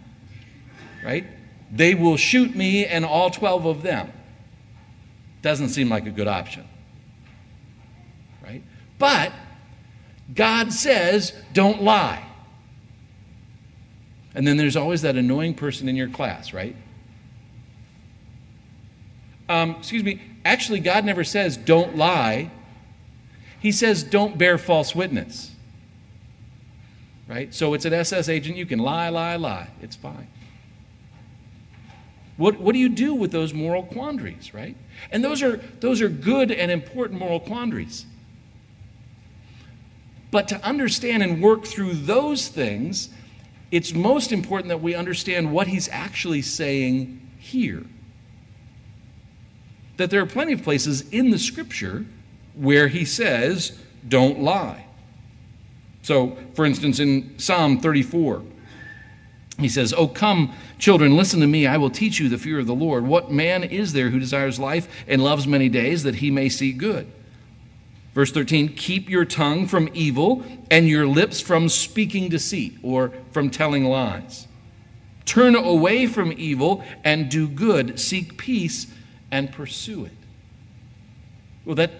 right? 1.03 1.25
They 1.71 1.93
will 1.95 2.15
shoot 2.15 2.55
me 2.55 2.85
and 2.85 3.05
all 3.05 3.29
12 3.29 3.65
of 3.65 3.81
them. 3.81 4.11
Doesn't 5.41 5.69
seem 5.69 5.89
like 5.89 6.05
a 6.05 6.11
good 6.11 6.27
option, 6.27 6.65
right? 8.41 8.63
But 8.97 9.33
God 10.33 10.71
says, 10.71 11.33
don't 11.53 11.83
lie. 11.83 12.25
And 14.33 14.47
then 14.47 14.57
there's 14.57 14.75
always 14.75 15.01
that 15.01 15.15
annoying 15.15 15.55
person 15.55 15.89
in 15.89 15.95
your 15.95 16.09
class, 16.09 16.53
right? 16.53 16.75
Um, 19.49 19.71
excuse 19.79 20.03
me, 20.03 20.21
actually, 20.45 20.79
God 20.79 21.03
never 21.03 21.23
says, 21.23 21.57
don't 21.57 21.97
lie. 21.97 22.51
He 23.59 23.71
says, 23.71 24.03
don't 24.03 24.37
bear 24.37 24.57
false 24.57 24.95
witness. 24.95 25.51
Right? 27.27 27.53
So 27.53 27.73
it's 27.73 27.85
an 27.85 27.93
SS 27.93 28.29
agent. 28.29 28.55
You 28.55 28.65
can 28.65 28.79
lie, 28.79 29.09
lie, 29.09 29.35
lie. 29.35 29.69
It's 29.81 29.95
fine. 29.95 30.27
What, 32.37 32.59
what 32.59 32.73
do 32.73 32.79
you 32.79 32.89
do 32.89 33.13
with 33.13 33.31
those 33.31 33.53
moral 33.53 33.83
quandaries, 33.83 34.53
right? 34.53 34.77
And 35.11 35.23
those 35.23 35.43
are, 35.43 35.57
those 35.81 35.99
are 36.01 36.07
good 36.07 36.51
and 36.51 36.71
important 36.71 37.19
moral 37.19 37.41
quandaries. 37.41 38.05
But 40.31 40.47
to 40.49 40.63
understand 40.63 41.21
and 41.21 41.41
work 41.41 41.65
through 41.65 41.93
those 41.93 42.47
things, 42.47 43.09
it's 43.71 43.93
most 43.93 44.31
important 44.31 44.69
that 44.69 44.81
we 44.81 44.95
understand 44.95 45.51
what 45.51 45.67
he's 45.67 45.89
actually 45.89 46.41
saying 46.41 47.19
here. 47.39 47.83
That 49.99 50.09
there 50.09 50.21
are 50.21 50.25
plenty 50.25 50.53
of 50.53 50.63
places 50.63 51.09
in 51.09 51.29
the 51.29 51.37
scripture 51.37 52.05
where 52.55 52.87
he 52.87 53.03
says, 53.03 53.77
don't 54.07 54.39
lie. 54.39 54.85
So, 56.03 56.37
for 56.53 56.63
instance, 56.63 57.01
in 57.01 57.37
Psalm 57.37 57.81
34, 57.81 58.41
he 59.59 59.67
says, 59.67 59.93
Oh, 59.93 60.07
come, 60.07 60.53
children, 60.77 61.17
listen 61.17 61.41
to 61.41 61.47
me. 61.47 61.67
I 61.67 61.75
will 61.75 61.89
teach 61.89 62.17
you 62.17 62.29
the 62.29 62.37
fear 62.37 62.59
of 62.59 62.65
the 62.65 62.73
Lord. 62.73 63.07
What 63.07 63.29
man 63.29 63.61
is 63.61 63.91
there 63.91 64.09
who 64.09 64.21
desires 64.21 64.57
life 64.57 64.87
and 65.05 65.21
loves 65.21 65.45
many 65.45 65.67
days 65.67 66.03
that 66.03 66.15
he 66.15 66.31
may 66.31 66.47
see 66.47 66.71
good? 66.71 67.11
Verse 68.13 68.31
13, 68.31 68.69
keep 68.75 69.09
your 69.09 69.25
tongue 69.25 69.67
from 69.67 69.89
evil 69.93 70.45
and 70.71 70.87
your 70.87 71.07
lips 71.07 71.41
from 71.41 71.67
speaking 71.67 72.29
deceit 72.29 72.77
or 72.81 73.11
from 73.33 73.49
telling 73.49 73.83
lies. 73.83 74.47
Turn 75.25 75.55
away 75.55 76.07
from 76.07 76.33
evil 76.37 76.85
and 77.03 77.29
do 77.29 77.49
good. 77.49 77.99
Seek 77.99 78.37
peace 78.37 78.87
and 79.31 79.51
pursue 79.51 80.05
it. 80.05 80.11
Well, 81.65 81.75
that, 81.75 81.91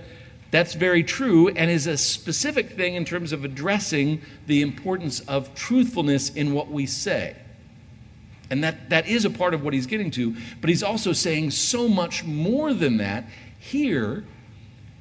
that's 0.52 0.74
very 0.74 1.04
true 1.04 1.50
and 1.50 1.70
is 1.70 1.88
a 1.88 1.98
specific 1.98 2.72
thing 2.72 2.96
in 2.96 3.06
terms 3.06 3.32
of 3.32 3.46
addressing 3.46 4.22
the 4.48 4.62
importance 4.62 5.20
of 5.22 5.54
truthfulness 5.54 6.30
in 6.30 6.54
what 6.54 6.70
we 6.70 6.86
say. 6.86 7.36
And 8.50 8.64
that, 8.64 8.90
that 8.90 9.08
is 9.08 9.26
a 9.26 9.30
part 9.30 9.54
of 9.54 9.64
what 9.64 9.74
he's 9.74 9.86
getting 9.86 10.10
to. 10.12 10.36
But 10.60 10.70
he's 10.70 10.82
also 10.82 11.14
saying 11.14 11.52
so 11.52 11.88
much 11.88 12.24
more 12.24 12.74
than 12.74 12.98
that 12.98 13.26
here 13.60 14.26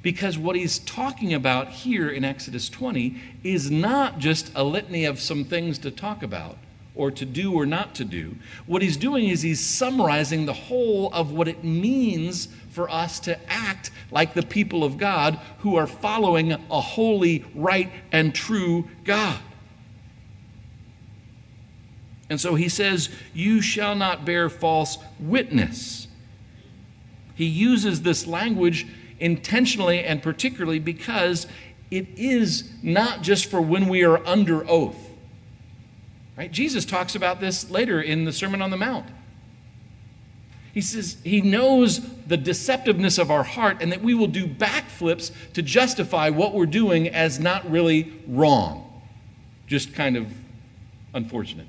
because 0.03 0.39
what 0.39 0.55
he's 0.55 0.79
talking 0.81 1.35
about 1.35 1.69
here 1.69 2.09
in 2.11 2.25
Exodus 2.25 2.69
20 2.69 3.21
is 3.43 3.71
not 3.71 4.19
just 4.19 4.51
a 4.55 4.63
litany 4.63 5.05
of 5.05 5.19
some 5.19 5.45
things 5.45 5.79
to 5.79 5.91
talk 5.91 6.23
about 6.23 6.57
or 6.99 7.11
to 7.13 7.25
do 7.25 7.55
or 7.55 7.65
not 7.65 7.95
to 7.95 8.05
do. 8.05 8.35
What 8.67 8.83
he's 8.83 8.99
doing 8.99 9.29
is 9.29 9.41
he's 9.41 9.65
summarizing 9.65 10.45
the 10.45 10.53
whole 10.53 11.11
of 11.15 11.33
what 11.33 11.49
it 11.49 11.65
means 11.65 12.49
for 12.71 12.91
us 12.91 13.21
to 13.21 13.39
act 13.51 13.91
like 14.11 14.35
the 14.35 14.43
people 14.43 14.85
of 14.85 14.99
God 14.99 15.39
who 15.61 15.77
are 15.77 15.87
following 15.87 16.53
a 16.53 16.81
holy, 16.81 17.45
right, 17.55 17.91
and 18.13 18.35
true 18.35 18.89
God. 19.05 19.39
And 22.29 22.41
so 22.41 22.57
he 22.57 22.69
says, 22.69 23.09
You 23.33 23.63
shall 23.63 23.95
not 23.95 24.25
bear 24.25 24.51
false 24.51 24.99
witness. 25.19 26.09
He 27.35 27.47
uses 27.47 28.03
this 28.03 28.27
language 28.27 28.87
intentionally 29.21 30.03
and 30.03 30.21
particularly 30.21 30.81
because 30.81 31.47
it 31.91 32.07
is 32.17 32.71
not 32.83 33.23
just 33.23 33.47
for 33.47 33.61
when 33.61 33.89
we 33.89 34.05
are 34.05 34.25
under 34.27 34.69
oath. 34.69 35.08
Right? 36.39 36.53
Jesus 36.53 36.85
talks 36.85 37.17
about 37.17 37.41
this 37.41 37.69
later 37.69 38.01
in 38.01 38.25
the 38.25 38.33
Sermon 38.33 38.63
on 38.63 38.71
the 38.71 38.77
Mount. 38.77 39.07
He 40.73 40.81
says 40.81 41.17
he 41.25 41.41
knows 41.41 42.01
the 42.27 42.39
deceptiveness 42.39 43.19
of 43.19 43.33
our 43.33 43.43
heart 43.43 43.79
and 43.81 43.91
that 43.91 44.03
we 44.03 44.15
will 44.15 44.29
do 44.29 44.47
backflips 44.47 45.33
to 45.55 45.63
justify 45.63 46.31
what 46.31 46.55
we're 46.55 46.67
doing 46.67 47.09
as 47.09 47.41
not 47.41 47.69
really 47.69 48.13
wrong, 48.29 49.03
just 49.67 49.95
kind 49.95 50.17
of 50.17 50.33
unfortunate. 51.13 51.67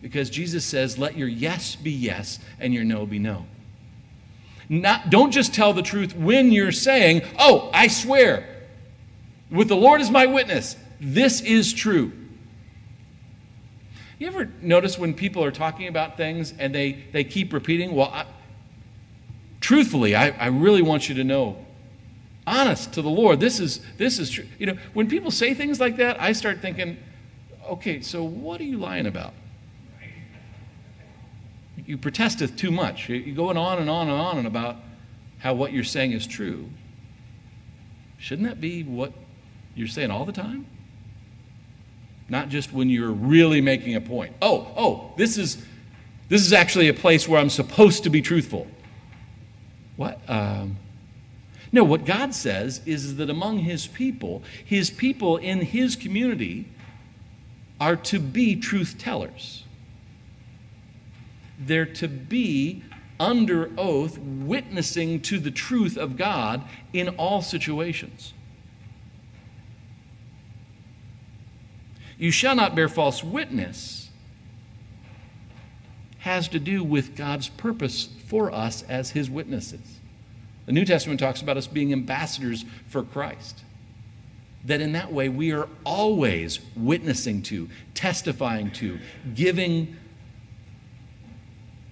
Because 0.00 0.28
Jesus 0.28 0.64
says, 0.64 0.98
let 0.98 1.16
your 1.16 1.28
yes 1.28 1.76
be 1.76 1.92
yes 1.92 2.40
and 2.58 2.74
your 2.74 2.82
no 2.82 3.06
be 3.06 3.20
no. 3.20 3.46
Not, 4.68 5.10
don't 5.10 5.30
just 5.30 5.54
tell 5.54 5.72
the 5.72 5.82
truth 5.82 6.16
when 6.16 6.50
you're 6.50 6.72
saying, 6.72 7.22
oh, 7.38 7.70
I 7.72 7.86
swear, 7.86 8.44
with 9.52 9.68
the 9.68 9.76
Lord 9.76 10.00
as 10.00 10.10
my 10.10 10.26
witness, 10.26 10.74
this 11.02 11.40
is 11.40 11.72
true. 11.72 12.12
You 14.18 14.28
ever 14.28 14.48
notice 14.60 14.98
when 14.98 15.14
people 15.14 15.42
are 15.42 15.50
talking 15.50 15.88
about 15.88 16.16
things 16.16 16.54
and 16.58 16.72
they, 16.72 17.04
they 17.12 17.24
keep 17.24 17.52
repeating, 17.52 17.94
well, 17.94 18.08
I, 18.08 18.24
truthfully, 19.60 20.14
I, 20.14 20.28
I 20.30 20.46
really 20.46 20.82
want 20.82 21.08
you 21.08 21.16
to 21.16 21.24
know, 21.24 21.66
honest 22.46 22.92
to 22.92 23.02
the 23.02 23.10
Lord, 23.10 23.40
this 23.40 23.58
is, 23.58 23.80
this 23.98 24.20
is 24.20 24.30
true. 24.30 24.46
You 24.58 24.66
know, 24.66 24.78
when 24.94 25.08
people 25.08 25.32
say 25.32 25.54
things 25.54 25.80
like 25.80 25.96
that, 25.96 26.20
I 26.20 26.32
start 26.32 26.60
thinking, 26.60 26.98
okay, 27.68 28.00
so 28.00 28.22
what 28.22 28.60
are 28.60 28.64
you 28.64 28.78
lying 28.78 29.06
about? 29.06 29.34
you 31.86 31.98
protesteth 31.98 32.56
too 32.56 32.70
much. 32.70 33.08
You're 33.08 33.34
going 33.34 33.56
on 33.56 33.78
and 33.78 33.90
on 33.90 34.08
and 34.08 34.16
on 34.16 34.38
and 34.38 34.46
about 34.46 34.76
how 35.38 35.54
what 35.54 35.72
you're 35.72 35.84
saying 35.84 36.12
is 36.12 36.26
true. 36.26 36.68
Shouldn't 38.18 38.48
that 38.48 38.60
be 38.60 38.82
what 38.84 39.12
you're 39.74 39.88
saying 39.88 40.10
all 40.10 40.24
the 40.24 40.32
time? 40.32 40.66
Not 42.28 42.48
just 42.48 42.72
when 42.72 42.88
you're 42.88 43.10
really 43.10 43.60
making 43.60 43.94
a 43.94 44.00
point. 44.00 44.34
Oh, 44.40 44.72
oh, 44.76 45.12
this 45.16 45.36
is 45.36 45.64
this 46.28 46.40
is 46.40 46.52
actually 46.52 46.88
a 46.88 46.94
place 46.94 47.28
where 47.28 47.38
I'm 47.38 47.50
supposed 47.50 48.04
to 48.04 48.10
be 48.10 48.22
truthful. 48.22 48.66
What? 49.96 50.18
Um, 50.28 50.76
no, 51.72 51.84
what 51.84 52.06
God 52.06 52.34
says 52.34 52.80
is 52.86 53.16
that 53.16 53.28
among 53.28 53.58
His 53.58 53.86
people, 53.86 54.42
His 54.64 54.90
people 54.90 55.36
in 55.36 55.60
His 55.60 55.94
community 55.96 56.66
are 57.80 57.96
to 57.96 58.18
be 58.18 58.56
truth 58.56 58.96
tellers 58.98 59.62
they're 61.66 61.86
to 61.86 62.08
be 62.08 62.82
under 63.20 63.70
oath, 63.78 64.18
witnessing 64.18 65.20
to 65.20 65.38
the 65.38 65.50
truth 65.50 65.96
of 65.96 66.16
God 66.16 66.62
in 66.92 67.10
all 67.10 67.42
situations. 67.42 68.34
You 72.22 72.30
shall 72.30 72.54
not 72.54 72.76
bear 72.76 72.88
false 72.88 73.24
witness 73.24 74.08
has 76.20 76.46
to 76.46 76.60
do 76.60 76.84
with 76.84 77.16
God's 77.16 77.48
purpose 77.48 78.10
for 78.28 78.52
us 78.52 78.84
as 78.84 79.10
his 79.10 79.28
witnesses. 79.28 79.98
The 80.66 80.72
New 80.72 80.84
Testament 80.84 81.18
talks 81.18 81.42
about 81.42 81.56
us 81.56 81.66
being 81.66 81.92
ambassadors 81.92 82.64
for 82.86 83.02
Christ. 83.02 83.64
That 84.66 84.80
in 84.80 84.92
that 84.92 85.12
way 85.12 85.28
we 85.28 85.50
are 85.50 85.68
always 85.84 86.60
witnessing 86.76 87.42
to, 87.42 87.68
testifying 87.92 88.70
to, 88.74 89.00
giving 89.34 89.96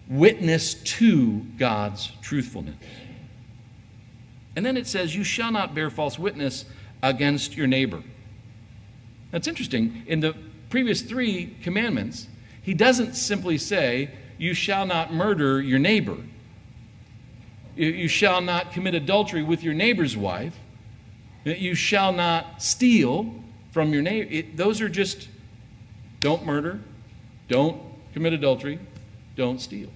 witness 0.08 0.74
to 0.74 1.40
God's 1.58 2.12
truthfulness. 2.22 2.76
And 4.54 4.64
then 4.64 4.76
it 4.76 4.86
says, 4.86 5.16
You 5.16 5.24
shall 5.24 5.50
not 5.50 5.74
bear 5.74 5.90
false 5.90 6.20
witness 6.20 6.66
against 7.02 7.56
your 7.56 7.66
neighbor. 7.66 8.04
That's 9.30 9.46
interesting. 9.46 10.02
In 10.06 10.20
the 10.20 10.34
previous 10.68 11.02
three 11.02 11.56
commandments, 11.62 12.28
he 12.62 12.74
doesn't 12.74 13.14
simply 13.14 13.58
say, 13.58 14.10
You 14.38 14.54
shall 14.54 14.86
not 14.86 15.12
murder 15.12 15.60
your 15.60 15.78
neighbor. 15.78 16.16
You 17.76 18.08
shall 18.08 18.40
not 18.40 18.72
commit 18.72 18.94
adultery 18.94 19.42
with 19.42 19.62
your 19.62 19.74
neighbor's 19.74 20.16
wife. 20.16 20.56
You 21.44 21.74
shall 21.74 22.12
not 22.12 22.62
steal 22.62 23.34
from 23.70 23.92
your 23.92 24.02
neighbor. 24.02 24.48
those 24.56 24.80
are 24.80 24.88
just 24.88 25.28
don't 26.18 26.44
murder, 26.44 26.80
don't 27.48 27.80
commit 28.12 28.32
adultery, 28.32 28.78
don't 29.36 29.60
steal. 29.60 29.88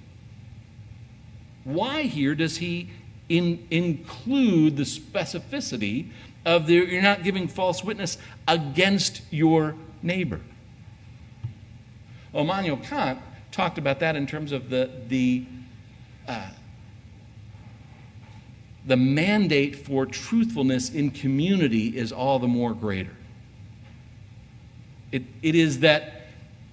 Why 1.64 2.03
here 2.03 2.35
does 2.35 2.59
he 2.59 2.90
in, 3.29 3.66
include 3.70 4.77
the 4.77 4.85
specificity 4.85 6.11
of 6.44 6.66
the, 6.66 6.74
you're 6.74 7.02
not 7.02 7.22
giving 7.22 7.48
false 7.48 7.83
witness 7.83 8.18
against 8.46 9.22
your 9.30 9.74
neighbor? 10.02 10.40
Immanuel 12.33 12.76
Kant 12.78 13.20
talked 13.52 13.78
about 13.78 14.00
that 14.00 14.16
in 14.16 14.26
terms 14.26 14.52
of 14.52 14.68
the, 14.68 14.90
the, 15.09 15.46
uh, 16.26 16.50
the 18.85 18.96
mandate 18.96 19.76
for 19.76 20.04
truthfulness 20.04 20.90
in 20.90 21.11
community 21.11 21.96
is 21.96 22.12
all 22.12 22.38
the 22.38 22.48
more 22.48 22.74
greater. 22.74 23.16
It, 25.12 25.22
it 25.42 25.54
is 25.54 25.80
that 25.80 26.26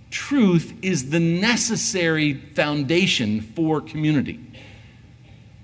truth 0.09 0.73
is 0.81 1.11
the 1.11 1.19
necessary 1.19 2.33
foundation 2.33 3.41
for 3.41 3.79
community. 3.79 4.39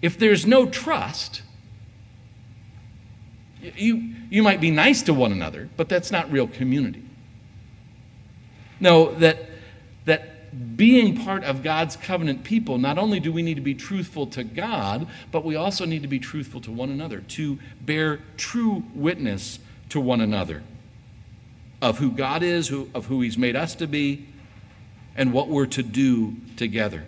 If 0.02 0.20
there's 0.20 0.46
no 0.46 0.68
trust, 0.68 1.42
you, 3.76 4.14
you 4.30 4.44
might 4.44 4.62
be 4.62 4.72
nice 4.72 5.02
to 5.04 5.14
one 5.14 5.32
another, 5.32 5.70
but 5.78 5.90
that's 5.90 6.12
not 6.12 6.32
real 6.32 6.48
community. 6.48 7.04
No, 8.80 9.14
that, 9.16 9.50
that 10.06 10.78
being 10.78 11.18
part 11.24 11.44
of 11.44 11.64
God's 11.64 11.96
covenant 11.96 12.44
people, 12.44 12.78
not 12.78 12.98
only 12.98 13.20
do 13.20 13.32
we 13.32 13.42
need 13.42 13.56
to 13.56 13.62
be 13.62 13.76
truthful 13.76 14.28
to 14.28 14.44
God, 14.44 15.08
but 15.32 15.44
we 15.44 15.56
also 15.56 15.86
need 15.86 16.04
to 16.04 16.08
be 16.08 16.20
truthful 16.20 16.62
to 16.62 16.72
one 16.72 16.90
another, 16.90 17.22
to 17.22 17.60
bear 17.82 18.20
true 18.38 18.84
witness 18.94 19.60
to 19.90 20.00
one 20.00 20.22
another 20.22 20.64
of 21.82 22.00
who 22.00 22.12
God 22.12 22.44
is, 22.44 22.68
who, 22.68 22.90
of 22.94 23.06
who 23.06 23.22
He's 23.22 23.38
made 23.38 23.56
us 23.56 23.76
to 23.76 23.88
be, 23.88 24.28
and 25.16 25.34
what 25.34 25.48
we're 25.48 25.66
to 25.68 25.84
do 25.84 26.36
together. 26.56 27.06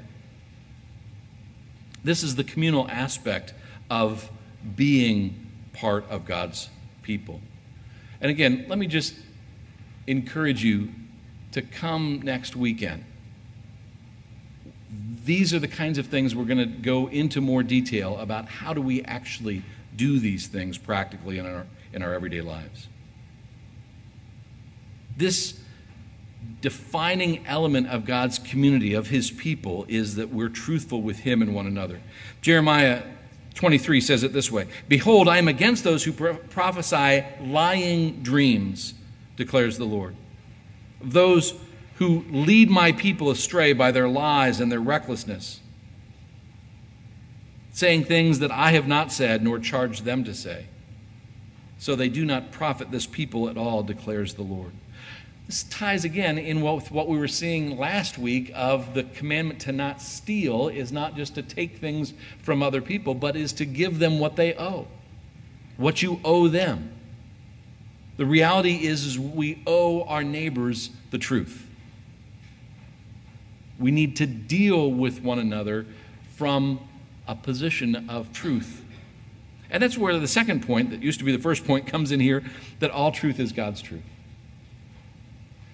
This 2.03 2.23
is 2.23 2.35
the 2.35 2.43
communal 2.43 2.87
aspect 2.89 3.53
of 3.89 4.29
being 4.75 5.48
part 5.73 6.09
of 6.09 6.25
God's 6.25 6.69
people. 7.01 7.41
And 8.21 8.29
again, 8.29 8.65
let 8.67 8.77
me 8.77 8.87
just 8.87 9.15
encourage 10.07 10.63
you 10.63 10.89
to 11.51 11.61
come 11.61 12.21
next 12.23 12.55
weekend. 12.55 13.05
These 15.25 15.53
are 15.53 15.59
the 15.59 15.67
kinds 15.67 15.97
of 15.97 16.07
things 16.07 16.35
we're 16.35 16.45
going 16.45 16.57
to 16.57 16.65
go 16.65 17.07
into 17.07 17.41
more 17.41 17.63
detail 17.63 18.17
about 18.17 18.47
how 18.47 18.73
do 18.73 18.81
we 18.81 19.03
actually 19.03 19.63
do 19.95 20.19
these 20.19 20.47
things 20.47 20.77
practically 20.77 21.37
in 21.37 21.45
our, 21.45 21.65
in 21.93 22.01
our 22.01 22.13
everyday 22.13 22.41
lives. 22.41 22.87
This 25.17 25.59
defining 26.61 27.45
element 27.45 27.87
of 27.87 28.05
God's 28.05 28.39
community, 28.39 28.93
of 28.93 29.07
his 29.07 29.31
people, 29.31 29.85
is 29.87 30.15
that 30.15 30.29
we're 30.29 30.49
truthful 30.49 31.01
with 31.01 31.19
him 31.19 31.41
and 31.41 31.53
one 31.53 31.67
another. 31.67 31.99
Jeremiah 32.41 33.03
23 33.55 34.01
says 34.01 34.23
it 34.23 34.33
this 34.33 34.51
way 34.51 34.67
Behold, 34.87 35.27
I 35.27 35.37
am 35.37 35.47
against 35.47 35.83
those 35.83 36.03
who 36.03 36.13
prophesy 36.13 37.25
lying 37.41 38.21
dreams, 38.23 38.93
declares 39.35 39.77
the 39.77 39.85
Lord. 39.85 40.15
Those 41.01 41.53
who 41.95 42.25
lead 42.29 42.69
my 42.69 42.91
people 42.91 43.29
astray 43.29 43.73
by 43.73 43.91
their 43.91 44.07
lies 44.07 44.59
and 44.59 44.71
their 44.71 44.79
recklessness, 44.79 45.59
saying 47.71 48.05
things 48.05 48.39
that 48.39 48.51
I 48.51 48.71
have 48.71 48.87
not 48.87 49.11
said 49.11 49.43
nor 49.43 49.59
charged 49.59 50.05
them 50.05 50.23
to 50.23 50.33
say. 50.33 50.67
So 51.77 51.95
they 51.95 52.09
do 52.09 52.25
not 52.25 52.51
profit 52.51 52.91
this 52.91 53.05
people 53.05 53.49
at 53.49 53.57
all, 53.57 53.83
declares 53.83 54.33
the 54.33 54.43
Lord. 54.43 54.71
This 55.49 55.63
ties 55.63 56.05
again 56.05 56.37
in 56.37 56.61
with 56.61 56.91
what 56.91 57.07
we 57.07 57.17
were 57.17 57.27
seeing 57.27 57.75
last 57.75 58.19
week 58.19 58.51
of 58.53 58.93
the 58.93 59.01
commandment 59.01 59.59
to 59.61 59.71
not 59.71 59.99
steal 59.99 60.67
is 60.67 60.91
not 60.91 61.15
just 61.15 61.33
to 61.33 61.41
take 61.41 61.77
things 61.77 62.13
from 62.43 62.61
other 62.61 62.83
people, 62.83 63.15
but 63.15 63.35
is 63.35 63.51
to 63.53 63.65
give 63.65 63.97
them 63.97 64.19
what 64.19 64.35
they 64.35 64.53
owe, 64.53 64.87
what 65.75 66.03
you 66.03 66.19
owe 66.23 66.47
them. 66.49 66.91
The 68.17 68.27
reality 68.27 68.85
is, 68.85 69.03
is 69.07 69.17
we 69.17 69.63
owe 69.65 70.03
our 70.03 70.23
neighbors 70.23 70.91
the 71.09 71.17
truth. 71.17 71.67
We 73.79 73.89
need 73.89 74.17
to 74.17 74.27
deal 74.27 74.91
with 74.91 75.23
one 75.23 75.39
another 75.39 75.87
from 76.35 76.79
a 77.27 77.33
position 77.33 78.07
of 78.07 78.31
truth. 78.31 78.85
And 79.71 79.81
that's 79.81 79.97
where 79.97 80.15
the 80.19 80.27
second 80.27 80.61
point, 80.61 80.91
that 80.91 81.01
used 81.01 81.17
to 81.17 81.25
be 81.25 81.35
the 81.35 81.41
first 81.41 81.65
point, 81.65 81.87
comes 81.87 82.11
in 82.11 82.19
here 82.19 82.43
that 82.81 82.91
all 82.91 83.11
truth 83.11 83.39
is 83.39 83.51
God's 83.51 83.81
truth. 83.81 84.03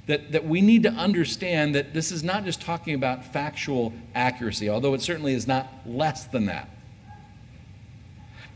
That, 0.07 0.31
that 0.31 0.45
we 0.45 0.61
need 0.61 0.83
to 0.83 0.91
understand 0.91 1.73
that 1.75 1.93
this 1.93 2.11
is 2.11 2.23
not 2.23 2.45
just 2.45 2.61
talking 2.61 2.93
about 2.93 3.25
factual 3.25 3.93
accuracy, 4.13 4.69
although 4.69 4.93
it 4.93 5.01
certainly 5.01 5.33
is 5.33 5.47
not 5.47 5.67
less 5.85 6.25
than 6.25 6.45
that. 6.45 6.69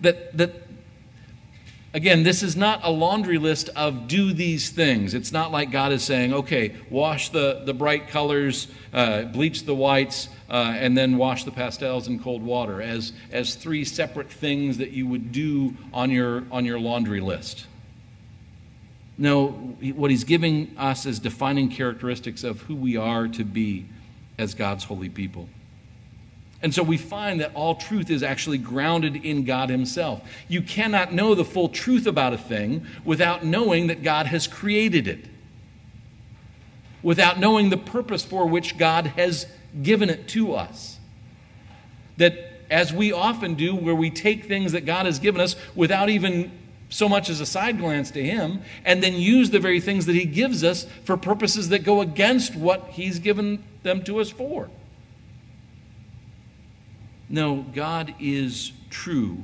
That, 0.01 0.37
that 0.37 0.53
again, 1.93 2.23
this 2.23 2.43
is 2.43 2.55
not 2.55 2.81
a 2.83 2.91
laundry 2.91 3.37
list 3.37 3.69
of 3.75 4.07
do 4.07 4.31
these 4.31 4.69
things. 4.69 5.13
It's 5.13 5.31
not 5.31 5.51
like 5.51 5.71
God 5.71 5.91
is 5.91 6.03
saying, 6.03 6.33
okay, 6.33 6.75
wash 6.89 7.29
the, 7.29 7.63
the 7.65 7.73
bright 7.73 8.07
colors, 8.09 8.67
uh, 8.93 9.23
bleach 9.23 9.65
the 9.65 9.75
whites, 9.75 10.29
uh, 10.49 10.75
and 10.77 10.97
then 10.97 11.17
wash 11.17 11.43
the 11.43 11.51
pastels 11.51 12.07
in 12.07 12.19
cold 12.19 12.43
water 12.43 12.81
as, 12.81 13.13
as 13.31 13.55
three 13.55 13.83
separate 13.83 14.31
things 14.31 14.77
that 14.77 14.91
you 14.91 15.07
would 15.07 15.31
do 15.31 15.75
on 15.93 16.11
your, 16.11 16.43
on 16.51 16.63
your 16.65 16.79
laundry 16.79 17.21
list. 17.21 17.65
No, 19.19 19.49
what 19.49 20.09
he's 20.11 20.23
giving 20.23 20.73
us 20.77 21.05
is 21.05 21.19
defining 21.19 21.69
characteristics 21.69 22.45
of 22.45 22.61
who 22.61 22.75
we 22.75 22.95
are 22.95 23.27
to 23.27 23.43
be 23.43 23.85
as 24.37 24.53
God's 24.53 24.85
holy 24.85 25.09
people. 25.09 25.49
And 26.61 26.73
so 26.73 26.83
we 26.83 26.97
find 26.97 27.41
that 27.41 27.53
all 27.53 27.75
truth 27.75 28.09
is 28.09 28.23
actually 28.23 28.57
grounded 28.57 29.17
in 29.17 29.43
God 29.43 29.69
Himself. 29.69 30.21
You 30.47 30.61
cannot 30.61 31.13
know 31.13 31.35
the 31.35 31.43
full 31.43 31.67
truth 31.67 32.07
about 32.07 32.31
a 32.31 32.37
thing 32.37 32.85
without 33.03 33.43
knowing 33.43 33.87
that 33.87 34.03
God 34.03 34.25
has 34.27 34.47
created 34.47 35.05
it, 35.05 35.25
without 37.03 37.39
knowing 37.39 37.69
the 37.69 37.77
purpose 37.77 38.23
for 38.23 38.45
which 38.45 38.77
God 38.77 39.07
has 39.17 39.47
given 39.83 40.09
it 40.09 40.29
to 40.29 40.53
us. 40.53 40.97
That, 42.15 42.37
as 42.69 42.93
we 42.93 43.11
often 43.11 43.55
do, 43.55 43.75
where 43.75 43.95
we 43.95 44.09
take 44.09 44.45
things 44.45 44.71
that 44.71 44.85
God 44.85 45.05
has 45.05 45.19
given 45.19 45.41
us 45.41 45.57
without 45.75 46.09
even 46.09 46.51
so 46.89 47.07
much 47.07 47.29
as 47.29 47.39
a 47.39 47.45
side 47.45 47.77
glance 47.77 48.11
to 48.11 48.23
Him, 48.23 48.61
and 48.83 49.01
then 49.01 49.13
use 49.13 49.51
the 49.51 49.59
very 49.59 49.79
things 49.79 50.05
that 50.07 50.15
He 50.15 50.25
gives 50.25 50.63
us 50.63 50.85
for 51.03 51.15
purposes 51.15 51.69
that 51.69 51.83
go 51.83 52.01
against 52.01 52.55
what 52.55 52.89
He's 52.89 53.19
given 53.19 53.63
them 53.83 54.03
to 54.03 54.19
us 54.19 54.29
for. 54.29 54.69
No, 57.29 57.65
God 57.73 58.15
is 58.19 58.71
true 58.89 59.43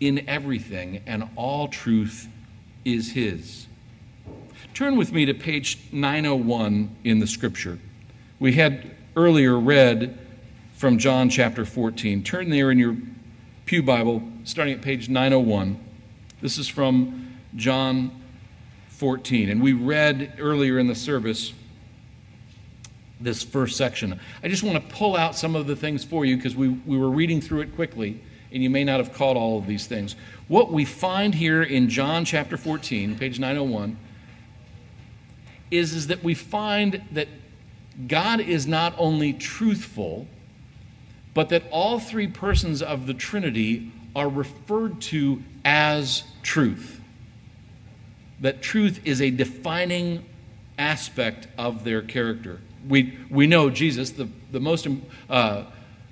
in 0.00 0.28
everything, 0.28 1.02
and 1.06 1.28
all 1.36 1.68
truth 1.68 2.28
is 2.84 3.12
His. 3.12 3.66
Turn 4.74 4.96
with 4.96 5.12
me 5.12 5.24
to 5.26 5.34
page 5.34 5.78
901 5.92 6.96
in 7.04 7.20
the 7.20 7.26
scripture. 7.26 7.78
We 8.40 8.52
had 8.54 8.94
earlier 9.16 9.58
read 9.58 10.18
from 10.74 10.98
John 10.98 11.30
chapter 11.30 11.64
14. 11.64 12.22
Turn 12.22 12.50
there 12.50 12.70
in 12.70 12.78
your 12.78 12.96
Pew 13.64 13.82
Bible, 13.82 14.22
starting 14.44 14.74
at 14.74 14.82
page 14.82 15.08
901. 15.08 15.87
This 16.40 16.56
is 16.56 16.68
from 16.68 17.36
John 17.56 18.12
14. 18.90 19.50
And 19.50 19.60
we 19.60 19.72
read 19.72 20.34
earlier 20.38 20.78
in 20.78 20.86
the 20.86 20.94
service 20.94 21.52
this 23.20 23.42
first 23.42 23.76
section. 23.76 24.20
I 24.44 24.48
just 24.48 24.62
want 24.62 24.76
to 24.76 24.94
pull 24.94 25.16
out 25.16 25.34
some 25.34 25.56
of 25.56 25.66
the 25.66 25.74
things 25.74 26.04
for 26.04 26.24
you 26.24 26.36
because 26.36 26.54
we, 26.54 26.68
we 26.68 26.96
were 26.96 27.10
reading 27.10 27.40
through 27.40 27.62
it 27.62 27.74
quickly 27.74 28.20
and 28.52 28.62
you 28.62 28.70
may 28.70 28.84
not 28.84 28.98
have 28.98 29.12
caught 29.12 29.36
all 29.36 29.58
of 29.58 29.66
these 29.66 29.86
things. 29.88 30.14
What 30.46 30.72
we 30.72 30.84
find 30.84 31.34
here 31.34 31.62
in 31.62 31.88
John 31.88 32.24
chapter 32.24 32.56
14, 32.56 33.18
page 33.18 33.40
901, 33.40 33.98
is, 35.72 35.92
is 35.92 36.06
that 36.06 36.22
we 36.22 36.34
find 36.34 37.02
that 37.10 37.28
God 38.06 38.40
is 38.40 38.66
not 38.66 38.94
only 38.96 39.32
truthful, 39.32 40.28
but 41.34 41.48
that 41.48 41.64
all 41.70 41.98
three 41.98 42.28
persons 42.28 42.80
of 42.80 43.06
the 43.06 43.12
Trinity 43.12 43.92
are 44.14 44.28
referred 44.28 45.00
to 45.02 45.42
as 45.64 46.24
truth. 46.42 47.00
That 48.40 48.62
truth 48.62 49.00
is 49.04 49.20
a 49.20 49.30
defining 49.30 50.24
aspect 50.78 51.48
of 51.58 51.84
their 51.84 52.02
character 52.02 52.60
we, 52.86 53.18
we 53.30 53.46
know 53.46 53.70
Jesus, 53.70 54.10
the, 54.10 54.28
the 54.52 54.60
most 54.60 54.86
uh, 55.28 55.64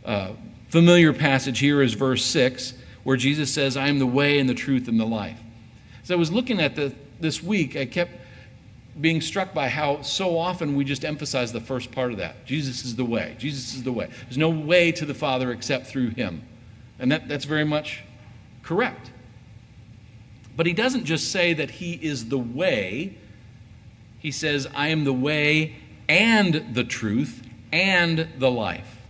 uh, 0.04 0.32
familiar 0.68 1.12
passage 1.12 1.58
here 1.58 1.82
is 1.82 1.94
verse 1.94 2.24
6, 2.24 2.74
where 3.04 3.16
Jesus 3.16 3.52
says, 3.52 3.76
I 3.76 3.88
am 3.88 3.98
the 3.98 4.06
way 4.06 4.38
and 4.38 4.48
the 4.48 4.54
truth 4.54 4.88
and 4.88 4.98
the 4.98 5.06
life. 5.06 5.38
As 6.02 6.10
I 6.10 6.16
was 6.16 6.32
looking 6.32 6.60
at 6.60 6.76
the, 6.76 6.94
this 7.20 7.42
week, 7.42 7.76
I 7.76 7.86
kept 7.86 8.12
being 9.00 9.20
struck 9.20 9.52
by 9.52 9.68
how 9.68 10.02
so 10.02 10.38
often 10.38 10.74
we 10.74 10.84
just 10.84 11.04
emphasize 11.04 11.52
the 11.52 11.60
first 11.60 11.92
part 11.92 12.12
of 12.12 12.18
that. 12.18 12.46
Jesus 12.46 12.84
is 12.84 12.96
the 12.96 13.04
way. 13.04 13.36
Jesus 13.38 13.74
is 13.74 13.82
the 13.82 13.92
way. 13.92 14.08
There's 14.22 14.38
no 14.38 14.50
way 14.50 14.90
to 14.92 15.04
the 15.04 15.14
Father 15.14 15.52
except 15.52 15.86
through 15.86 16.10
him. 16.10 16.42
And 16.98 17.12
that, 17.12 17.28
that's 17.28 17.44
very 17.44 17.64
much 17.64 18.02
correct. 18.62 19.10
But 20.56 20.66
he 20.66 20.72
doesn't 20.72 21.04
just 21.04 21.30
say 21.30 21.52
that 21.52 21.72
he 21.72 21.92
is 21.92 22.28
the 22.28 22.38
way, 22.38 23.18
he 24.18 24.30
says, 24.30 24.66
I 24.74 24.88
am 24.88 25.04
the 25.04 25.12
way 25.12 25.76
and 26.08 26.74
the 26.74 26.84
truth 26.84 27.46
and 27.72 28.28
the 28.38 28.50
life. 28.50 29.02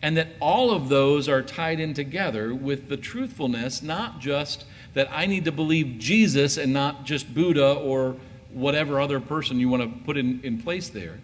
And 0.00 0.16
that 0.16 0.28
all 0.40 0.70
of 0.70 0.88
those 0.88 1.28
are 1.28 1.42
tied 1.42 1.78
in 1.78 1.94
together 1.94 2.54
with 2.54 2.88
the 2.88 2.96
truthfulness, 2.96 3.82
not 3.82 4.18
just 4.18 4.64
that 4.94 5.08
I 5.12 5.26
need 5.26 5.44
to 5.44 5.52
believe 5.52 5.98
Jesus 5.98 6.56
and 6.56 6.72
not 6.72 7.04
just 7.04 7.32
Buddha 7.34 7.74
or 7.74 8.16
whatever 8.52 9.00
other 9.00 9.20
person 9.20 9.60
you 9.60 9.68
want 9.68 9.82
to 9.82 10.04
put 10.04 10.16
in, 10.16 10.40
in 10.42 10.60
place 10.60 10.88
there. 10.88 11.20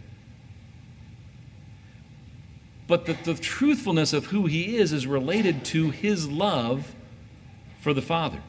But 2.88 3.06
that 3.06 3.22
the 3.22 3.34
truthfulness 3.34 4.12
of 4.12 4.26
who 4.26 4.46
he 4.46 4.76
is 4.76 4.92
is 4.92 5.06
related 5.06 5.64
to 5.66 5.90
his 5.90 6.28
love 6.28 6.94
for 7.80 7.94
the 7.94 8.02
Father 8.02 8.42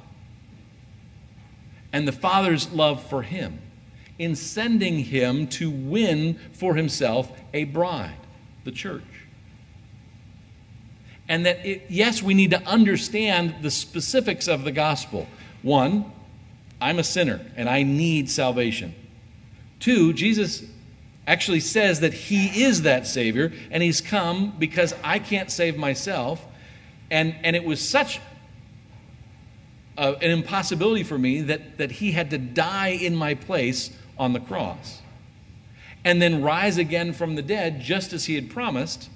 and 1.92 2.08
the 2.08 2.12
Father's 2.12 2.72
love 2.72 3.04
for 3.04 3.22
him 3.22 3.60
in 4.18 4.36
sending 4.36 5.00
him 5.00 5.48
to 5.48 5.70
win 5.70 6.40
for 6.52 6.76
himself 6.76 7.32
a 7.54 7.64
bride, 7.66 8.18
the 8.64 8.72
church. 8.72 9.04
And 11.28 11.46
that, 11.46 11.66
it, 11.66 11.86
yes, 11.90 12.22
we 12.22 12.34
need 12.34 12.52
to 12.52 12.62
understand 12.64 13.56
the 13.62 13.72
specifics 13.72 14.48
of 14.48 14.64
the 14.64 14.72
gospel. 14.72 15.28
One, 15.62 16.12
I'm 16.82 17.00
a 17.00 17.04
sinner 17.04 17.40
and 17.56 17.70
I 17.70 17.84
need 17.84 18.30
salvation. 18.30 18.96
Two, 19.80 20.12
Jesus 20.14 20.64
actually 21.30 21.60
says 21.60 22.00
that 22.00 22.12
he 22.12 22.64
is 22.64 22.82
that 22.82 23.06
Savior 23.06 23.54
and 23.70 23.84
he's 23.84 24.02
come 24.02 24.52
because 24.58 24.96
I 25.04 25.20
can't 25.20 25.52
save 25.52 25.78
myself. 25.78 26.44
And, 27.12 27.36
and 27.44 27.56
it 27.56 27.64
was 27.64 27.88
such 27.88 28.20
a, 29.96 30.16
an 30.16 30.32
impossibility 30.32 31.04
for 31.04 31.20
me 31.20 31.42
that, 31.42 31.78
that 31.78 31.92
he 31.92 32.14
had 32.14 32.32
to 32.32 32.40
die 32.40 32.98
in 33.00 33.16
my 33.16 33.36
place 33.36 33.92
on 34.18 34.34
the 34.34 34.40
cross, 34.40 35.02
and 36.04 36.22
then 36.22 36.42
rise 36.42 36.78
again 36.78 37.14
from 37.14 37.36
the 37.36 37.42
dead, 37.42 37.80
just 37.80 38.12
as 38.12 38.26
he 38.26 38.36
had 38.36 38.50
promised, 38.50 39.10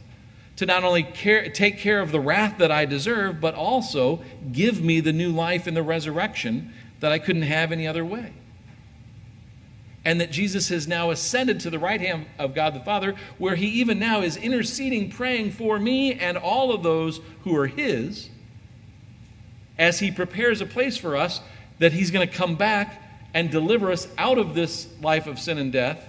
to 0.56 0.66
not 0.66 0.84
only 0.84 1.04
care, 1.04 1.50
take 1.50 1.80
care 1.80 2.00
of 2.00 2.12
the 2.12 2.20
wrath 2.20 2.58
that 2.60 2.72
I 2.72 2.86
deserve, 2.86 3.42
but 3.42 3.56
also 3.56 4.22
give 4.52 4.82
me 4.82 5.00
the 5.00 5.12
new 5.12 5.32
life 5.32 5.68
in 5.68 5.74
the 5.74 5.84
resurrection 5.84 6.72
that 7.00 7.12
I 7.12 7.20
couldn't 7.20 7.42
have 7.42 7.72
any 7.72 7.88
other 7.88 8.06
way. 8.06 8.34
And 10.06 10.20
that 10.20 10.32
Jesus 10.32 10.70
has 10.70 10.88
now 10.88 11.12
ascended 11.12 11.62
to 11.62 11.70
the 11.70 11.80
right 11.80 12.02
hand 12.02 12.26
of 12.38 12.54
God 12.54 12.74
the 12.74 12.82
Father, 12.82 13.16
where 13.38 13.56
he 13.56 13.68
even 13.68 14.00
now 14.00 14.22
is 14.22 14.36
interceding, 14.36 15.10
praying 15.10 15.52
for 15.52 15.80
me 15.80 16.14
and 16.14 16.38
all 16.38 16.74
of 16.74 16.84
those 16.84 17.22
who 17.44 17.56
are 17.56 17.68
his, 17.68 18.30
as 19.78 20.00
he 20.00 20.12
prepares 20.12 20.60
a 20.60 20.66
place 20.66 20.98
for 20.98 21.16
us 21.16 21.40
that 21.80 21.94
he's 21.94 22.12
going 22.12 22.28
to 22.28 22.34
come 22.34 22.56
back 22.56 23.02
and 23.34 23.50
deliver 23.50 23.92
us 23.92 24.08
out 24.18 24.38
of 24.38 24.54
this 24.54 24.88
life 25.02 25.26
of 25.26 25.40
sin 25.40 25.58
and 25.58 25.72
death 25.72 26.06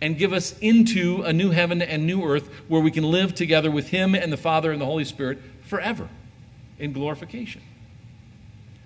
and 0.00 0.16
give 0.16 0.32
us 0.32 0.56
into 0.58 1.22
a 1.22 1.32
new 1.32 1.50
heaven 1.50 1.82
and 1.82 2.06
new 2.06 2.24
earth 2.24 2.48
where 2.68 2.80
we 2.80 2.90
can 2.90 3.04
live 3.04 3.34
together 3.34 3.70
with 3.70 3.88
Him 3.88 4.14
and 4.14 4.32
the 4.32 4.36
Father 4.36 4.70
and 4.72 4.80
the 4.80 4.86
Holy 4.86 5.04
Spirit 5.04 5.38
forever 5.62 6.08
in 6.78 6.92
glorification. 6.92 7.62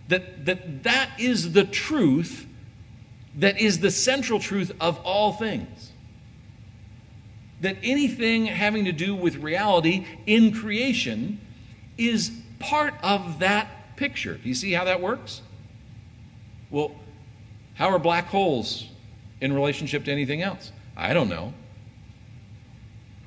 That 0.08 0.44
that, 0.46 0.82
that 0.84 1.10
is 1.18 1.52
the 1.52 1.64
truth 1.64 2.46
that 3.36 3.60
is 3.60 3.80
the 3.80 3.90
central 3.90 4.38
truth 4.38 4.72
of 4.80 4.98
all 5.04 5.32
things. 5.32 5.92
That 7.60 7.76
anything 7.82 8.46
having 8.46 8.84
to 8.86 8.92
do 8.92 9.14
with 9.14 9.36
reality 9.36 10.06
in 10.26 10.52
creation 10.52 11.40
is 11.96 12.32
part 12.58 12.94
of 13.02 13.38
that 13.38 13.96
picture. 13.96 14.34
Do 14.34 14.48
you 14.48 14.54
see 14.54 14.72
how 14.72 14.84
that 14.84 15.00
works? 15.00 15.42
Well, 16.70 16.94
how 17.74 17.88
are 17.90 17.98
black 17.98 18.26
holes 18.26 18.88
in 19.40 19.52
relationship 19.52 20.04
to 20.04 20.12
anything 20.12 20.42
else? 20.42 20.72
I 20.96 21.14
don't 21.14 21.28
know. 21.28 21.54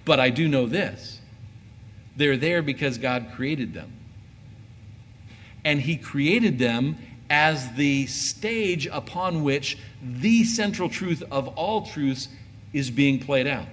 But 0.03 0.19
I 0.19 0.29
do 0.29 0.47
know 0.47 0.67
this 0.67 1.19
they're 2.15 2.37
there 2.37 2.61
because 2.61 2.97
God 2.97 3.27
created 3.35 3.73
them. 3.73 3.91
And 5.63 5.81
He 5.81 5.97
created 5.97 6.59
them 6.59 6.97
as 7.29 7.73
the 7.73 8.05
stage 8.07 8.87
upon 8.87 9.43
which 9.43 9.77
the 10.01 10.43
central 10.43 10.89
truth 10.89 11.23
of 11.31 11.47
all 11.49 11.85
truths 11.85 12.27
is 12.73 12.91
being 12.91 13.19
played 13.19 13.47
out 13.47 13.67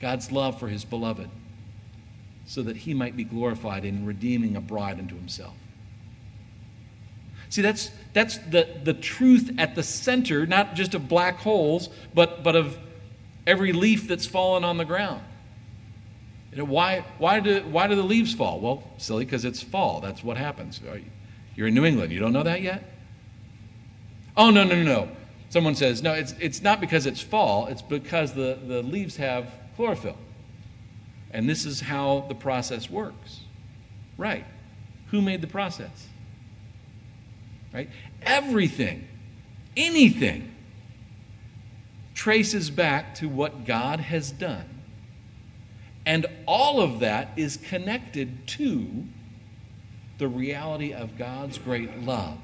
God's 0.00 0.30
love 0.30 0.60
for 0.60 0.68
His 0.68 0.84
beloved, 0.84 1.28
so 2.46 2.62
that 2.62 2.76
He 2.76 2.94
might 2.94 3.16
be 3.16 3.24
glorified 3.24 3.84
in 3.84 4.06
redeeming 4.06 4.54
a 4.54 4.60
bride 4.60 4.98
unto 4.98 5.16
Himself. 5.16 5.54
See, 7.50 7.62
that's, 7.62 7.90
that's 8.12 8.38
the, 8.38 8.68
the 8.84 8.94
truth 8.94 9.52
at 9.58 9.74
the 9.74 9.82
center, 9.82 10.46
not 10.46 10.74
just 10.74 10.94
of 10.94 11.08
black 11.08 11.38
holes, 11.38 11.88
but, 12.14 12.44
but 12.44 12.54
of 12.54 12.78
every 13.46 13.72
leaf 13.72 14.06
that's 14.06 14.26
fallen 14.26 14.64
on 14.64 14.76
the 14.76 14.84
ground. 14.84 15.22
You 16.52 16.58
know, 16.58 16.64
why, 16.64 17.04
why, 17.18 17.40
do, 17.40 17.62
why 17.62 17.86
do 17.86 17.94
the 17.94 18.02
leaves 18.02 18.34
fall? 18.34 18.60
Well, 18.60 18.82
silly, 18.98 19.24
because 19.24 19.44
it's 19.44 19.62
fall. 19.62 20.00
That's 20.00 20.22
what 20.22 20.36
happens. 20.36 20.80
You're 21.58 21.66
in 21.66 21.74
New 21.74 21.84
England. 21.84 22.12
You 22.12 22.20
don't 22.20 22.32
know 22.32 22.44
that 22.44 22.62
yet? 22.62 22.84
Oh, 24.36 24.50
no, 24.50 24.62
no, 24.62 24.76
no, 24.76 24.84
no. 24.84 25.08
Someone 25.48 25.74
says, 25.74 26.04
no, 26.04 26.12
it's, 26.12 26.32
it's 26.38 26.62
not 26.62 26.80
because 26.80 27.04
it's 27.04 27.20
fall, 27.20 27.66
it's 27.66 27.82
because 27.82 28.32
the, 28.32 28.56
the 28.64 28.80
leaves 28.80 29.16
have 29.16 29.50
chlorophyll. 29.74 30.16
And 31.32 31.50
this 31.50 31.64
is 31.66 31.80
how 31.80 32.26
the 32.28 32.36
process 32.36 32.88
works. 32.88 33.40
Right. 34.16 34.44
Who 35.10 35.20
made 35.20 35.40
the 35.40 35.48
process? 35.48 36.06
Right? 37.74 37.90
Everything, 38.22 39.08
anything, 39.76 40.54
traces 42.14 42.70
back 42.70 43.16
to 43.16 43.28
what 43.28 43.64
God 43.64 43.98
has 43.98 44.30
done. 44.30 44.82
And 46.06 46.24
all 46.46 46.80
of 46.80 47.00
that 47.00 47.32
is 47.34 47.56
connected 47.56 48.46
to 48.46 49.06
the 50.18 50.28
reality 50.28 50.92
of 50.92 51.16
God's 51.16 51.58
great 51.58 52.02
love 52.02 52.38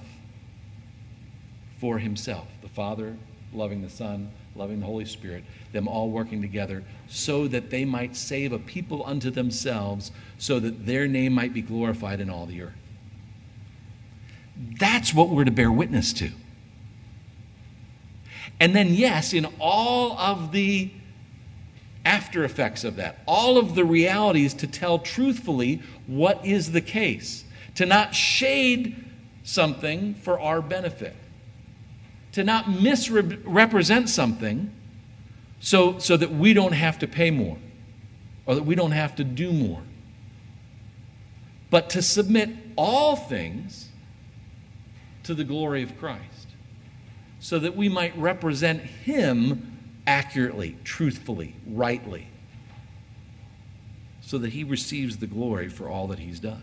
for 1.81 1.99
Himself 1.99 2.47
the 2.63 2.69
Father 2.69 3.17
loving 3.53 3.83
the 3.83 3.91
Son, 3.91 4.31
loving 4.55 4.81
the 4.81 4.87
Holy 4.87 5.05
Spirit, 5.05 5.45
them 5.73 5.87
all 5.87 6.11
working 6.11 6.43
together 6.43 6.85
so 7.09 7.47
that 7.49 7.71
they 7.71 7.85
might 7.85 8.17
save 8.17 8.53
a 8.53 8.59
people 8.59 9.05
unto 9.07 9.31
themselves, 9.31 10.11
so 10.39 10.59
that 10.61 10.87
their 10.87 11.07
name 11.07 11.33
might 11.33 11.53
be 11.53 11.63
glorified 11.63 12.21
in 12.21 12.29
all 12.29 12.47
the 12.47 12.63
earth. 12.63 12.75
That's 14.79 15.13
what 15.13 15.31
we're 15.31 15.45
to 15.45 15.51
bear 15.51 15.71
witness 15.71 16.13
to. 16.15 16.31
And 18.61 18.75
then, 18.75 18.95
yes, 18.95 19.33
in 19.33 19.47
all 19.59 20.17
of 20.19 20.53
the 20.53 20.91
after 22.05 22.45
effects 22.45 22.85
of 22.85 22.97
that, 22.97 23.19
all 23.27 23.57
of 23.57 23.75
the 23.75 23.85
realities 23.85 24.55
to 24.55 24.67
tell 24.67 24.99
truthfully 24.99 25.83
what 26.07 26.45
is 26.45 26.73
the 26.73 26.81
case, 26.81 27.44
to 27.75 27.87
not 27.87 28.15
shade 28.15 29.05
something 29.43 30.15
for 30.15 30.39
our 30.41 30.63
benefit, 30.63 31.15
to 32.33 32.45
not 32.45 32.71
misrepresent 32.71 34.09
something 34.09 34.73
so, 35.61 35.99
so 35.99 36.17
that 36.17 36.31
we 36.31 36.55
don't 36.55 36.73
have 36.73 36.99
to 36.99 37.07
pay 37.07 37.31
more 37.31 37.59
or 38.47 38.55
that 38.55 38.65
we 38.65 38.75
don't 38.75 38.93
have 38.93 39.17
to 39.17 39.25
do 39.25 39.53
more, 39.53 39.83
but 41.71 41.91
to 41.91 42.03
submit 42.03 42.51
all 42.77 43.17
things 43.17 43.89
to 45.23 45.35
the 45.35 45.45
glory 45.45 45.83
of 45.83 45.99
Christ 45.99 46.45
so 47.45 47.59
that 47.59 47.77
we 47.77 47.91
might 47.91 48.17
represent 48.17 48.81
Him 48.81 49.79
accurately, 50.07 50.79
truthfully, 50.83 51.55
rightly, 51.67 52.29
so 54.23 54.39
that 54.39 54.55
He 54.55 54.65
receives 54.65 55.19
the 55.19 55.27
glory 55.27 55.69
for 55.69 55.89
all 55.89 56.07
that 56.07 56.19
He's 56.19 56.41
done. 56.41 56.63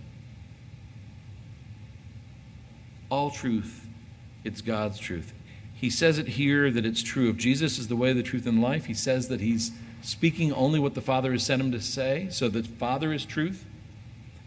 All 3.12 3.30
truth, 3.30 3.86
it's 4.46 4.62
God's 4.62 4.98
truth. 4.98 5.34
He 5.74 5.90
says 5.90 6.18
it 6.18 6.30
here 6.30 6.72
that 6.72 6.86
it's 6.86 7.04
true. 7.04 7.30
If 7.30 7.38
Jesus 7.38 7.78
is 7.78 7.90
the 7.90 7.96
way, 7.96 8.14
the 8.14 8.24
truth, 8.24 8.48
and 8.48 8.62
life, 8.62 8.86
He 8.86 8.94
says 8.94 9.28
that 9.28 9.42
He's 9.42 9.72
speaking 10.02 10.54
only 10.54 10.80
what 10.80 10.96
the 10.96 11.02
Father 11.02 11.34
has 11.34 11.44
sent 11.44 11.62
Him 11.62 11.72
to 11.74 11.82
say, 11.82 12.28
so 12.32 12.48
the 12.48 12.64
Father 12.64 13.12
is 13.12 13.26
truth. 13.26 13.66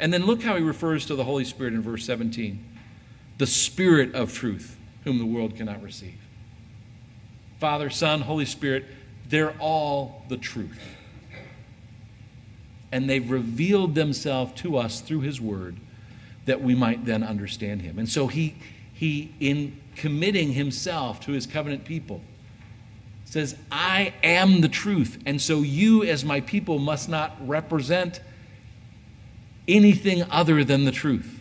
And 0.01 0.13
then 0.13 0.25
look 0.25 0.43
how 0.43 0.57
He 0.57 0.63
refers 0.63 1.05
to 1.07 1.15
the 1.15 1.25
Holy 1.25 1.45
Spirit 1.45 1.75
in 1.75 1.83
verse 1.83 2.05
17 2.05 2.71
the 3.37 3.47
Spirit 3.47 4.15
of 4.15 4.33
truth, 4.33 4.79
whom 5.03 5.19
the 5.19 5.27
world 5.27 5.57
cannot 5.57 5.83
receive. 5.83 6.21
Father, 7.59 7.91
Son, 7.91 8.21
Holy 8.21 8.45
Spirit, 8.45 8.85
they're 9.29 9.57
all 9.59 10.25
the 10.29 10.37
truth. 10.37 10.79
And 12.93 13.11
they've 13.11 13.29
revealed 13.29 13.97
themselves 13.97 14.53
to 14.63 14.79
us 14.79 15.01
through 15.01 15.21
His 15.21 15.41
Word 15.41 15.77
that 16.47 16.63
we 16.63 16.75
might 16.75 17.05
then 17.05 17.23
understand 17.23 17.83
Him. 17.83 17.99
And 17.99 18.09
so 18.09 18.27
He, 18.27 18.57
he 18.93 19.33
in 19.41 19.81
committing 19.97 20.53
Himself 20.53 21.21
to 21.21 21.33
His 21.33 21.47
covenant 21.47 21.85
people, 21.85 22.21
says, 23.25 23.57
I 23.73 24.15
am 24.23 24.61
the 24.61 24.69
truth. 24.69 25.19
And 25.27 25.41
so 25.41 25.61
you, 25.61 26.05
as 26.05 26.25
my 26.25 26.41
people, 26.41 26.79
must 26.79 27.09
not 27.09 27.37
represent 27.47 28.21
anything 29.67 30.23
other 30.31 30.63
than 30.63 30.85
the 30.85 30.93
truth. 30.93 31.41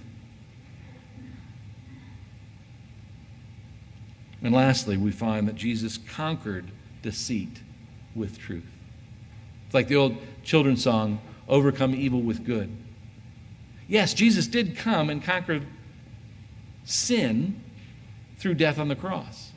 And 4.42 4.54
lastly, 4.54 4.98
we 4.98 5.12
find 5.12 5.48
that 5.48 5.56
Jesus 5.56 5.98
conquered 5.98 6.72
deceit 7.02 7.62
with 8.16 8.38
truth. 8.38 8.66
It's 9.66 9.74
like 9.74 9.88
the 9.88 9.96
old 9.96 10.18
children's 10.44 10.84
song, 10.84 11.22
Overcome 11.48 11.96
Evil 11.96 12.22
with 12.22 12.44
Good. 12.44 12.70
Yes, 13.88 14.14
Jesus 14.14 14.48
did 14.48 14.78
come 14.78 15.10
and 15.10 15.24
conquer 15.24 15.62
sin 16.86 17.62
through 18.38 18.56
death 18.56 18.80
on 18.80 18.88
the 18.88 18.96
cross. 18.96 19.52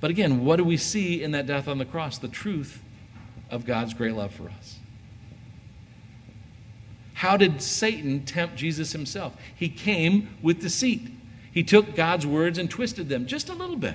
But 0.00 0.10
again, 0.10 0.44
what 0.44 0.56
do 0.56 0.64
we 0.64 0.76
see 0.76 1.22
in 1.22 1.30
that 1.32 1.46
death 1.46 1.68
on 1.68 1.78
the 1.78 1.84
cross? 1.84 2.18
The 2.18 2.28
truth 2.28 2.82
of 3.50 3.64
God's 3.64 3.94
great 3.94 4.14
love 4.14 4.32
for 4.32 4.48
us. 4.48 4.78
How 7.14 7.36
did 7.38 7.62
Satan 7.62 8.24
tempt 8.24 8.56
Jesus 8.56 8.92
himself? 8.92 9.34
He 9.54 9.70
came 9.70 10.36
with 10.42 10.60
deceit. 10.60 11.10
He 11.50 11.62
took 11.62 11.94
God's 11.94 12.26
words 12.26 12.58
and 12.58 12.68
twisted 12.68 13.08
them 13.08 13.26
just 13.26 13.48
a 13.48 13.54
little 13.54 13.76
bit. 13.76 13.94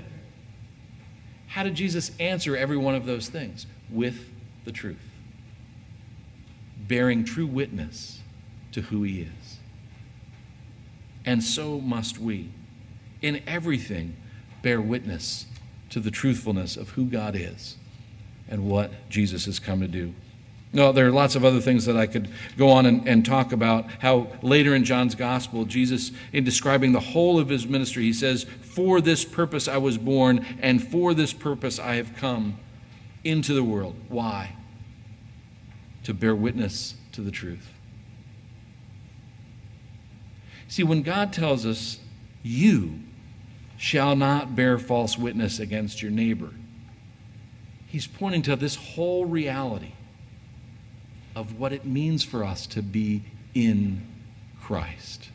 How 1.47 1.63
did 1.63 1.75
Jesus 1.75 2.11
answer 2.19 2.57
every 2.57 2.77
one 2.77 2.95
of 2.95 3.05
those 3.05 3.29
things? 3.29 3.67
With 3.91 4.29
the 4.65 4.71
truth, 4.71 5.03
bearing 6.87 7.23
true 7.23 7.45
witness 7.45 8.20
to 8.71 8.81
who 8.81 9.03
He 9.03 9.21
is. 9.21 9.57
And 11.25 11.43
so 11.43 11.79
must 11.79 12.17
we, 12.17 12.49
in 13.21 13.43
everything, 13.45 14.15
bear 14.61 14.81
witness 14.81 15.45
to 15.89 15.99
the 15.99 16.11
truthfulness 16.11 16.77
of 16.77 16.91
who 16.91 17.05
God 17.05 17.35
is 17.35 17.77
and 18.47 18.65
what 18.65 18.91
Jesus 19.09 19.45
has 19.45 19.59
come 19.59 19.81
to 19.81 19.87
do. 19.87 20.13
No, 20.73 20.93
there 20.93 21.05
are 21.05 21.11
lots 21.11 21.35
of 21.35 21.43
other 21.43 21.59
things 21.59 21.85
that 21.85 21.97
I 21.97 22.07
could 22.07 22.29
go 22.57 22.69
on 22.69 22.85
and, 22.85 23.07
and, 23.07 23.25
talk 23.25 23.51
about. 23.51 23.91
How 23.99 24.27
later 24.41 24.73
in 24.73 24.85
John's 24.85 25.15
gospel, 25.15 25.65
Jesus, 25.65 26.11
in 26.31 26.45
describing 26.45 26.93
the 26.93 26.99
whole 27.01 27.39
of 27.39 27.49
his 27.49 27.67
ministry, 27.67 28.03
he 28.03 28.13
says, 28.13 28.45
For 28.61 29.01
this 29.01 29.25
purpose 29.25 29.67
I 29.67 29.77
was 29.77 29.97
born, 29.97 30.45
and 30.61 30.85
for 30.85 31.13
this 31.13 31.33
purpose 31.33 31.77
I 31.77 31.95
have 31.95 32.15
come 32.15 32.57
into 33.25 33.53
the 33.53 33.65
world. 33.65 33.95
Why? 34.07 34.55
To 36.05 36.13
bear 36.13 36.33
witness 36.33 36.95
to 37.11 37.21
the 37.21 37.31
truth. 37.31 37.70
See, 40.71 40.83
when 40.83 41.01
God 41.01 41.33
tells 41.33 41.65
us, 41.65 41.99
You 42.43 43.01
shall 43.75 44.15
not 44.15 44.55
bear 44.55 44.79
false 44.79 45.17
witness 45.17 45.59
against 45.59 46.01
your 46.01 46.11
neighbor, 46.11 46.51
he's 47.87 48.07
pointing 48.07 48.41
to 48.43 48.55
this 48.55 48.77
whole 48.77 49.25
reality 49.25 49.91
of 51.35 51.59
what 51.59 51.73
it 51.73 51.83
means 51.83 52.23
for 52.23 52.45
us 52.45 52.65
to 52.67 52.81
be 52.81 53.21
in 53.53 54.07
Christ. 54.61 55.27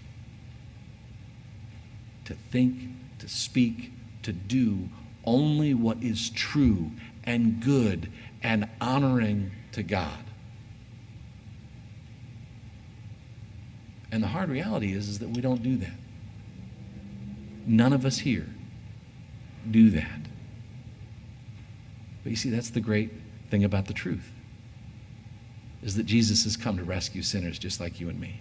To 2.25 2.33
think, 2.33 2.89
to 3.19 3.29
speak, 3.29 3.93
to 4.23 4.33
do 4.33 4.89
only 5.27 5.75
what 5.75 6.03
is 6.03 6.31
true 6.31 6.93
and 7.25 7.61
good 7.61 8.11
and 8.43 8.71
honoring 8.81 9.51
to 9.73 9.83
God. 9.83 10.26
And 14.11 14.23
the 14.23 14.29
hard 14.29 14.49
reality 14.49 14.93
is, 14.93 15.09
is 15.09 15.19
that 15.19 15.31
we 15.31 15.41
don't 15.41 15.63
do 15.63 15.77
that. 15.79 15.95
None 17.67 17.93
of 17.93 18.07
us 18.07 18.19
here 18.19 18.47
do 19.71 19.91
that. 19.91 20.21
But 22.23 22.31
you 22.31 22.37
see, 22.37 22.51
that's 22.51 22.71
the 22.71 22.81
great 22.81 23.13
thing 23.51 23.65
about 23.65 23.87
the 23.87 23.95
truth 23.95 24.31
is 25.83 25.95
that 25.97 26.07
Jesus 26.07 26.45
has 26.45 26.57
come 26.57 26.77
to 26.79 26.85
rescue 26.85 27.23
sinners 27.23 27.59
just 27.59 27.81
like 27.81 28.01
you 28.01 28.09
and 28.09 28.19
me. 28.19 28.41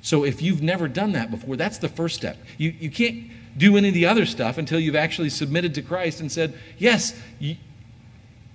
So 0.00 0.24
if 0.24 0.42
you've 0.42 0.62
never 0.62 0.88
done 0.88 1.12
that 1.12 1.30
before, 1.30 1.56
that's 1.56 1.78
the 1.78 1.88
first 1.88 2.16
step. 2.16 2.36
You, 2.58 2.70
you 2.70 2.90
can't 2.90 3.30
do 3.56 3.76
any 3.76 3.88
of 3.88 3.94
the 3.94 4.06
other 4.06 4.26
stuff 4.26 4.58
until 4.58 4.80
you've 4.80 4.96
actually 4.96 5.28
submitted 5.28 5.74
to 5.74 5.82
Christ 5.82 6.20
and 6.20 6.32
said, 6.32 6.58
Yes, 6.78 7.14
you, 7.38 7.56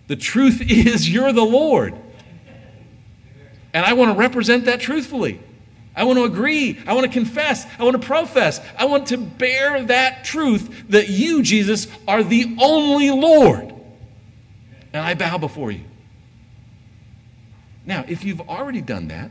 the 0.07 0.15
truth 0.15 0.61
is 0.67 1.09
you're 1.09 1.32
the 1.32 1.45
Lord. 1.45 1.95
And 3.78 3.86
I 3.86 3.93
want 3.93 4.09
to 4.09 4.17
represent 4.17 4.65
that 4.65 4.80
truthfully. 4.80 5.39
I 5.95 6.03
want 6.05 6.17
to 6.17 6.23
agree. 6.23 6.80
I 6.88 6.93
want 6.93 7.05
to 7.05 7.11
confess. 7.11 7.63
I 7.78 7.84
want 7.84 8.01
to 8.01 8.07
profess. 8.07 8.59
I 8.75 8.86
want 8.86 9.09
to 9.09 9.17
bear 9.17 9.84
that 9.84 10.23
truth 10.23 10.89
that 10.89 11.09
you, 11.09 11.43
Jesus, 11.43 11.86
are 12.07 12.23
the 12.23 12.57
only 12.59 13.11
Lord 13.11 13.75
and 14.97 15.05
I 15.05 15.13
bow 15.13 15.38
before 15.38 15.69
you. 15.69 15.84
Now, 17.86 18.03
if 18.07 18.23
you've 18.23 18.41
already 18.41 18.82
done 18.82 19.09
that, 19.09 19.30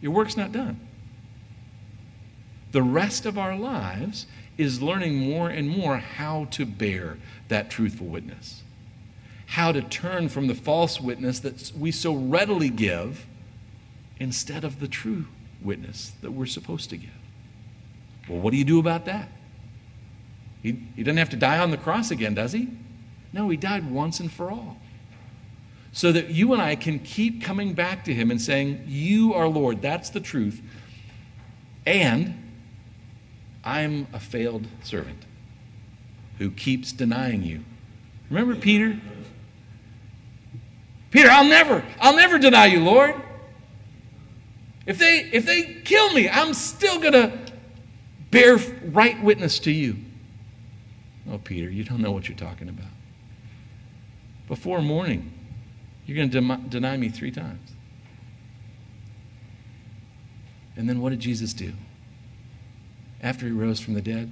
your 0.00 0.12
work's 0.12 0.38
not 0.38 0.52
done. 0.52 0.80
The 2.72 2.82
rest 2.82 3.26
of 3.26 3.36
our 3.36 3.58
lives 3.58 4.24
is 4.56 4.80
learning 4.80 5.16
more 5.16 5.50
and 5.50 5.68
more 5.68 5.98
how 5.98 6.46
to 6.52 6.64
bear 6.64 7.18
that 7.48 7.70
truthful 7.70 8.06
witness, 8.06 8.62
how 9.48 9.70
to 9.70 9.82
turn 9.82 10.30
from 10.30 10.46
the 10.46 10.54
false 10.54 10.98
witness 10.98 11.40
that 11.40 11.72
we 11.78 11.90
so 11.90 12.14
readily 12.14 12.70
give 12.70 13.26
instead 14.18 14.64
of 14.64 14.80
the 14.80 14.88
true 14.88 15.26
witness 15.62 16.12
that 16.22 16.32
we're 16.32 16.46
supposed 16.46 16.90
to 16.90 16.96
give. 16.96 17.10
Well, 18.28 18.40
what 18.40 18.52
do 18.52 18.56
you 18.56 18.64
do 18.64 18.78
about 18.78 19.04
that? 19.06 19.28
He, 20.62 20.80
he 20.96 21.02
doesn't 21.02 21.18
have 21.18 21.30
to 21.30 21.36
die 21.36 21.58
on 21.58 21.70
the 21.70 21.76
cross 21.76 22.10
again, 22.10 22.34
does 22.34 22.52
he? 22.52 22.68
No, 23.32 23.48
he 23.48 23.56
died 23.56 23.90
once 23.90 24.20
and 24.20 24.32
for 24.32 24.50
all. 24.50 24.78
So 25.92 26.10
that 26.12 26.30
you 26.30 26.52
and 26.52 26.62
I 26.62 26.74
can 26.74 26.98
keep 26.98 27.42
coming 27.42 27.74
back 27.74 28.04
to 28.06 28.14
him 28.14 28.30
and 28.30 28.40
saying, 28.40 28.84
You 28.86 29.34
are 29.34 29.46
Lord. 29.46 29.82
That's 29.82 30.10
the 30.10 30.20
truth. 30.20 30.60
And 31.86 32.34
I'm 33.62 34.06
a 34.12 34.20
failed 34.20 34.66
servant 34.82 35.24
who 36.38 36.50
keeps 36.50 36.92
denying 36.92 37.42
you. 37.42 37.64
Remember 38.30 38.56
Peter? 38.56 38.98
Peter, 41.10 41.28
I'll 41.30 41.44
never, 41.44 41.84
I'll 42.00 42.16
never 42.16 42.38
deny 42.38 42.66
you, 42.66 42.80
Lord. 42.80 43.14
If 44.86 44.98
they 44.98 45.30
if 45.32 45.46
they 45.46 45.62
kill 45.62 46.12
me, 46.12 46.28
I'm 46.28 46.54
still 46.54 47.00
gonna 47.00 47.38
bear 48.30 48.56
right 48.56 49.22
witness 49.22 49.58
to 49.60 49.70
you. 49.70 49.96
Oh, 51.30 51.38
Peter, 51.38 51.70
you 51.70 51.84
don't 51.84 52.00
know 52.00 52.12
what 52.12 52.28
you're 52.28 52.36
talking 52.36 52.68
about. 52.68 52.90
Before 54.46 54.82
morning, 54.82 55.32
you're 56.04 56.16
going 56.16 56.30
to 56.30 56.40
de- 56.40 56.68
deny 56.68 56.96
me 56.96 57.08
three 57.08 57.30
times. 57.30 57.70
And 60.76 60.88
then 60.88 61.00
what 61.00 61.10
did 61.10 61.20
Jesus 61.20 61.54
do? 61.54 61.72
After 63.22 63.46
he 63.46 63.52
rose 63.52 63.80
from 63.80 63.94
the 63.94 64.02
dead, 64.02 64.30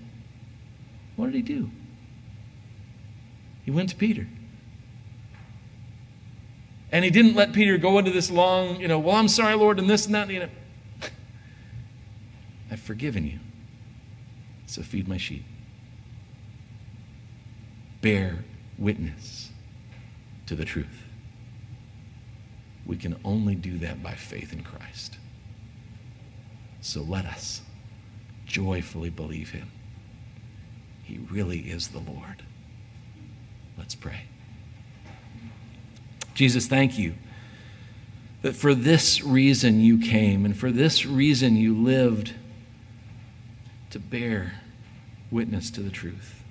what 1.16 1.26
did 1.26 1.34
he 1.34 1.42
do? 1.42 1.70
He 3.64 3.70
went 3.70 3.88
to 3.90 3.96
Peter. 3.96 4.26
And 6.92 7.04
he 7.04 7.10
didn't 7.10 7.34
let 7.34 7.54
Peter 7.54 7.78
go 7.78 7.98
into 7.98 8.10
this 8.10 8.30
long, 8.30 8.78
you 8.78 8.86
know, 8.86 8.98
well, 8.98 9.16
I'm 9.16 9.28
sorry, 9.28 9.54
Lord, 9.54 9.78
and 9.78 9.88
this 9.88 10.04
and 10.04 10.14
that. 10.14 10.28
You 10.28 10.40
know, 11.00 11.08
I've 12.70 12.80
forgiven 12.80 13.26
you. 13.26 13.38
So 14.66 14.82
feed 14.82 15.08
my 15.08 15.16
sheep. 15.16 15.44
Bear 18.02 18.44
witness 18.78 19.50
to 20.46 20.54
the 20.54 20.64
truth. 20.64 21.04
We 22.84 22.96
can 22.96 23.18
only 23.24 23.54
do 23.54 23.78
that 23.78 24.02
by 24.02 24.14
faith 24.14 24.52
in 24.52 24.62
Christ. 24.62 25.16
So 26.80 27.00
let 27.00 27.24
us 27.24 27.62
joyfully 28.44 29.08
believe 29.08 29.50
him. 29.50 29.70
He 31.04 31.18
really 31.30 31.60
is 31.60 31.88
the 31.88 32.00
Lord. 32.00 32.42
Let's 33.78 33.94
pray. 33.94 34.24
Jesus, 36.34 36.66
thank 36.66 36.98
you 36.98 37.14
that 38.42 38.56
for 38.56 38.74
this 38.74 39.22
reason 39.22 39.80
you 39.80 39.98
came 39.98 40.44
and 40.44 40.56
for 40.56 40.70
this 40.70 41.06
reason 41.06 41.56
you 41.56 41.74
lived 41.74 42.34
to 43.90 43.98
bear 43.98 44.54
witness 45.30 45.70
to 45.70 45.80
the 45.80 45.90
truth. 45.90 46.42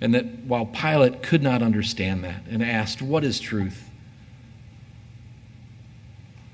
And 0.00 0.14
that 0.14 0.26
while 0.46 0.66
Pilate 0.66 1.22
could 1.22 1.42
not 1.42 1.62
understand 1.62 2.24
that 2.24 2.42
and 2.50 2.62
asked, 2.62 3.00
What 3.00 3.22
is 3.22 3.38
truth? 3.38 3.88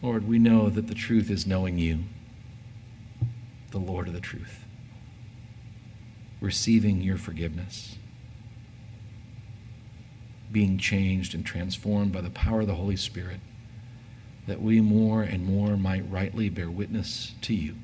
Lord, 0.03 0.29
we 0.29 0.39
know 0.39 0.69
that 0.69 0.87
the 0.87 0.95
truth 0.95 1.31
is 1.31 1.47
knowing 1.47 1.79
you, 1.79 2.01
the 3.71 3.79
Lord 3.79 4.07
of 4.07 4.15
the 4.15 4.21
truth, 4.21 4.65
receiving 6.41 7.01
your 7.01 7.17
forgiveness, 7.17 7.98
being 10.51 10.79
changed 10.79 11.35
and 11.35 11.45
transformed 11.45 12.13
by 12.13 12.21
the 12.21 12.31
power 12.31 12.61
of 12.61 12.67
the 12.67 12.75
Holy 12.75 12.97
Spirit, 12.97 13.41
that 14.47 14.63
we 14.63 14.81
more 14.81 15.23
and 15.23 15.45
more 15.45 15.77
might 15.77 16.11
rightly 16.11 16.49
bear 16.49 16.71
witness 16.71 17.35
to 17.43 17.55
you, 17.55 17.75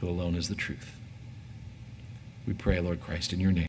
who 0.00 0.08
alone 0.08 0.34
is 0.34 0.48
the 0.48 0.54
truth. 0.54 0.96
We 2.46 2.54
pray, 2.54 2.80
Lord 2.80 3.00
Christ, 3.00 3.32
in 3.32 3.40
your 3.40 3.52
name. 3.52 3.62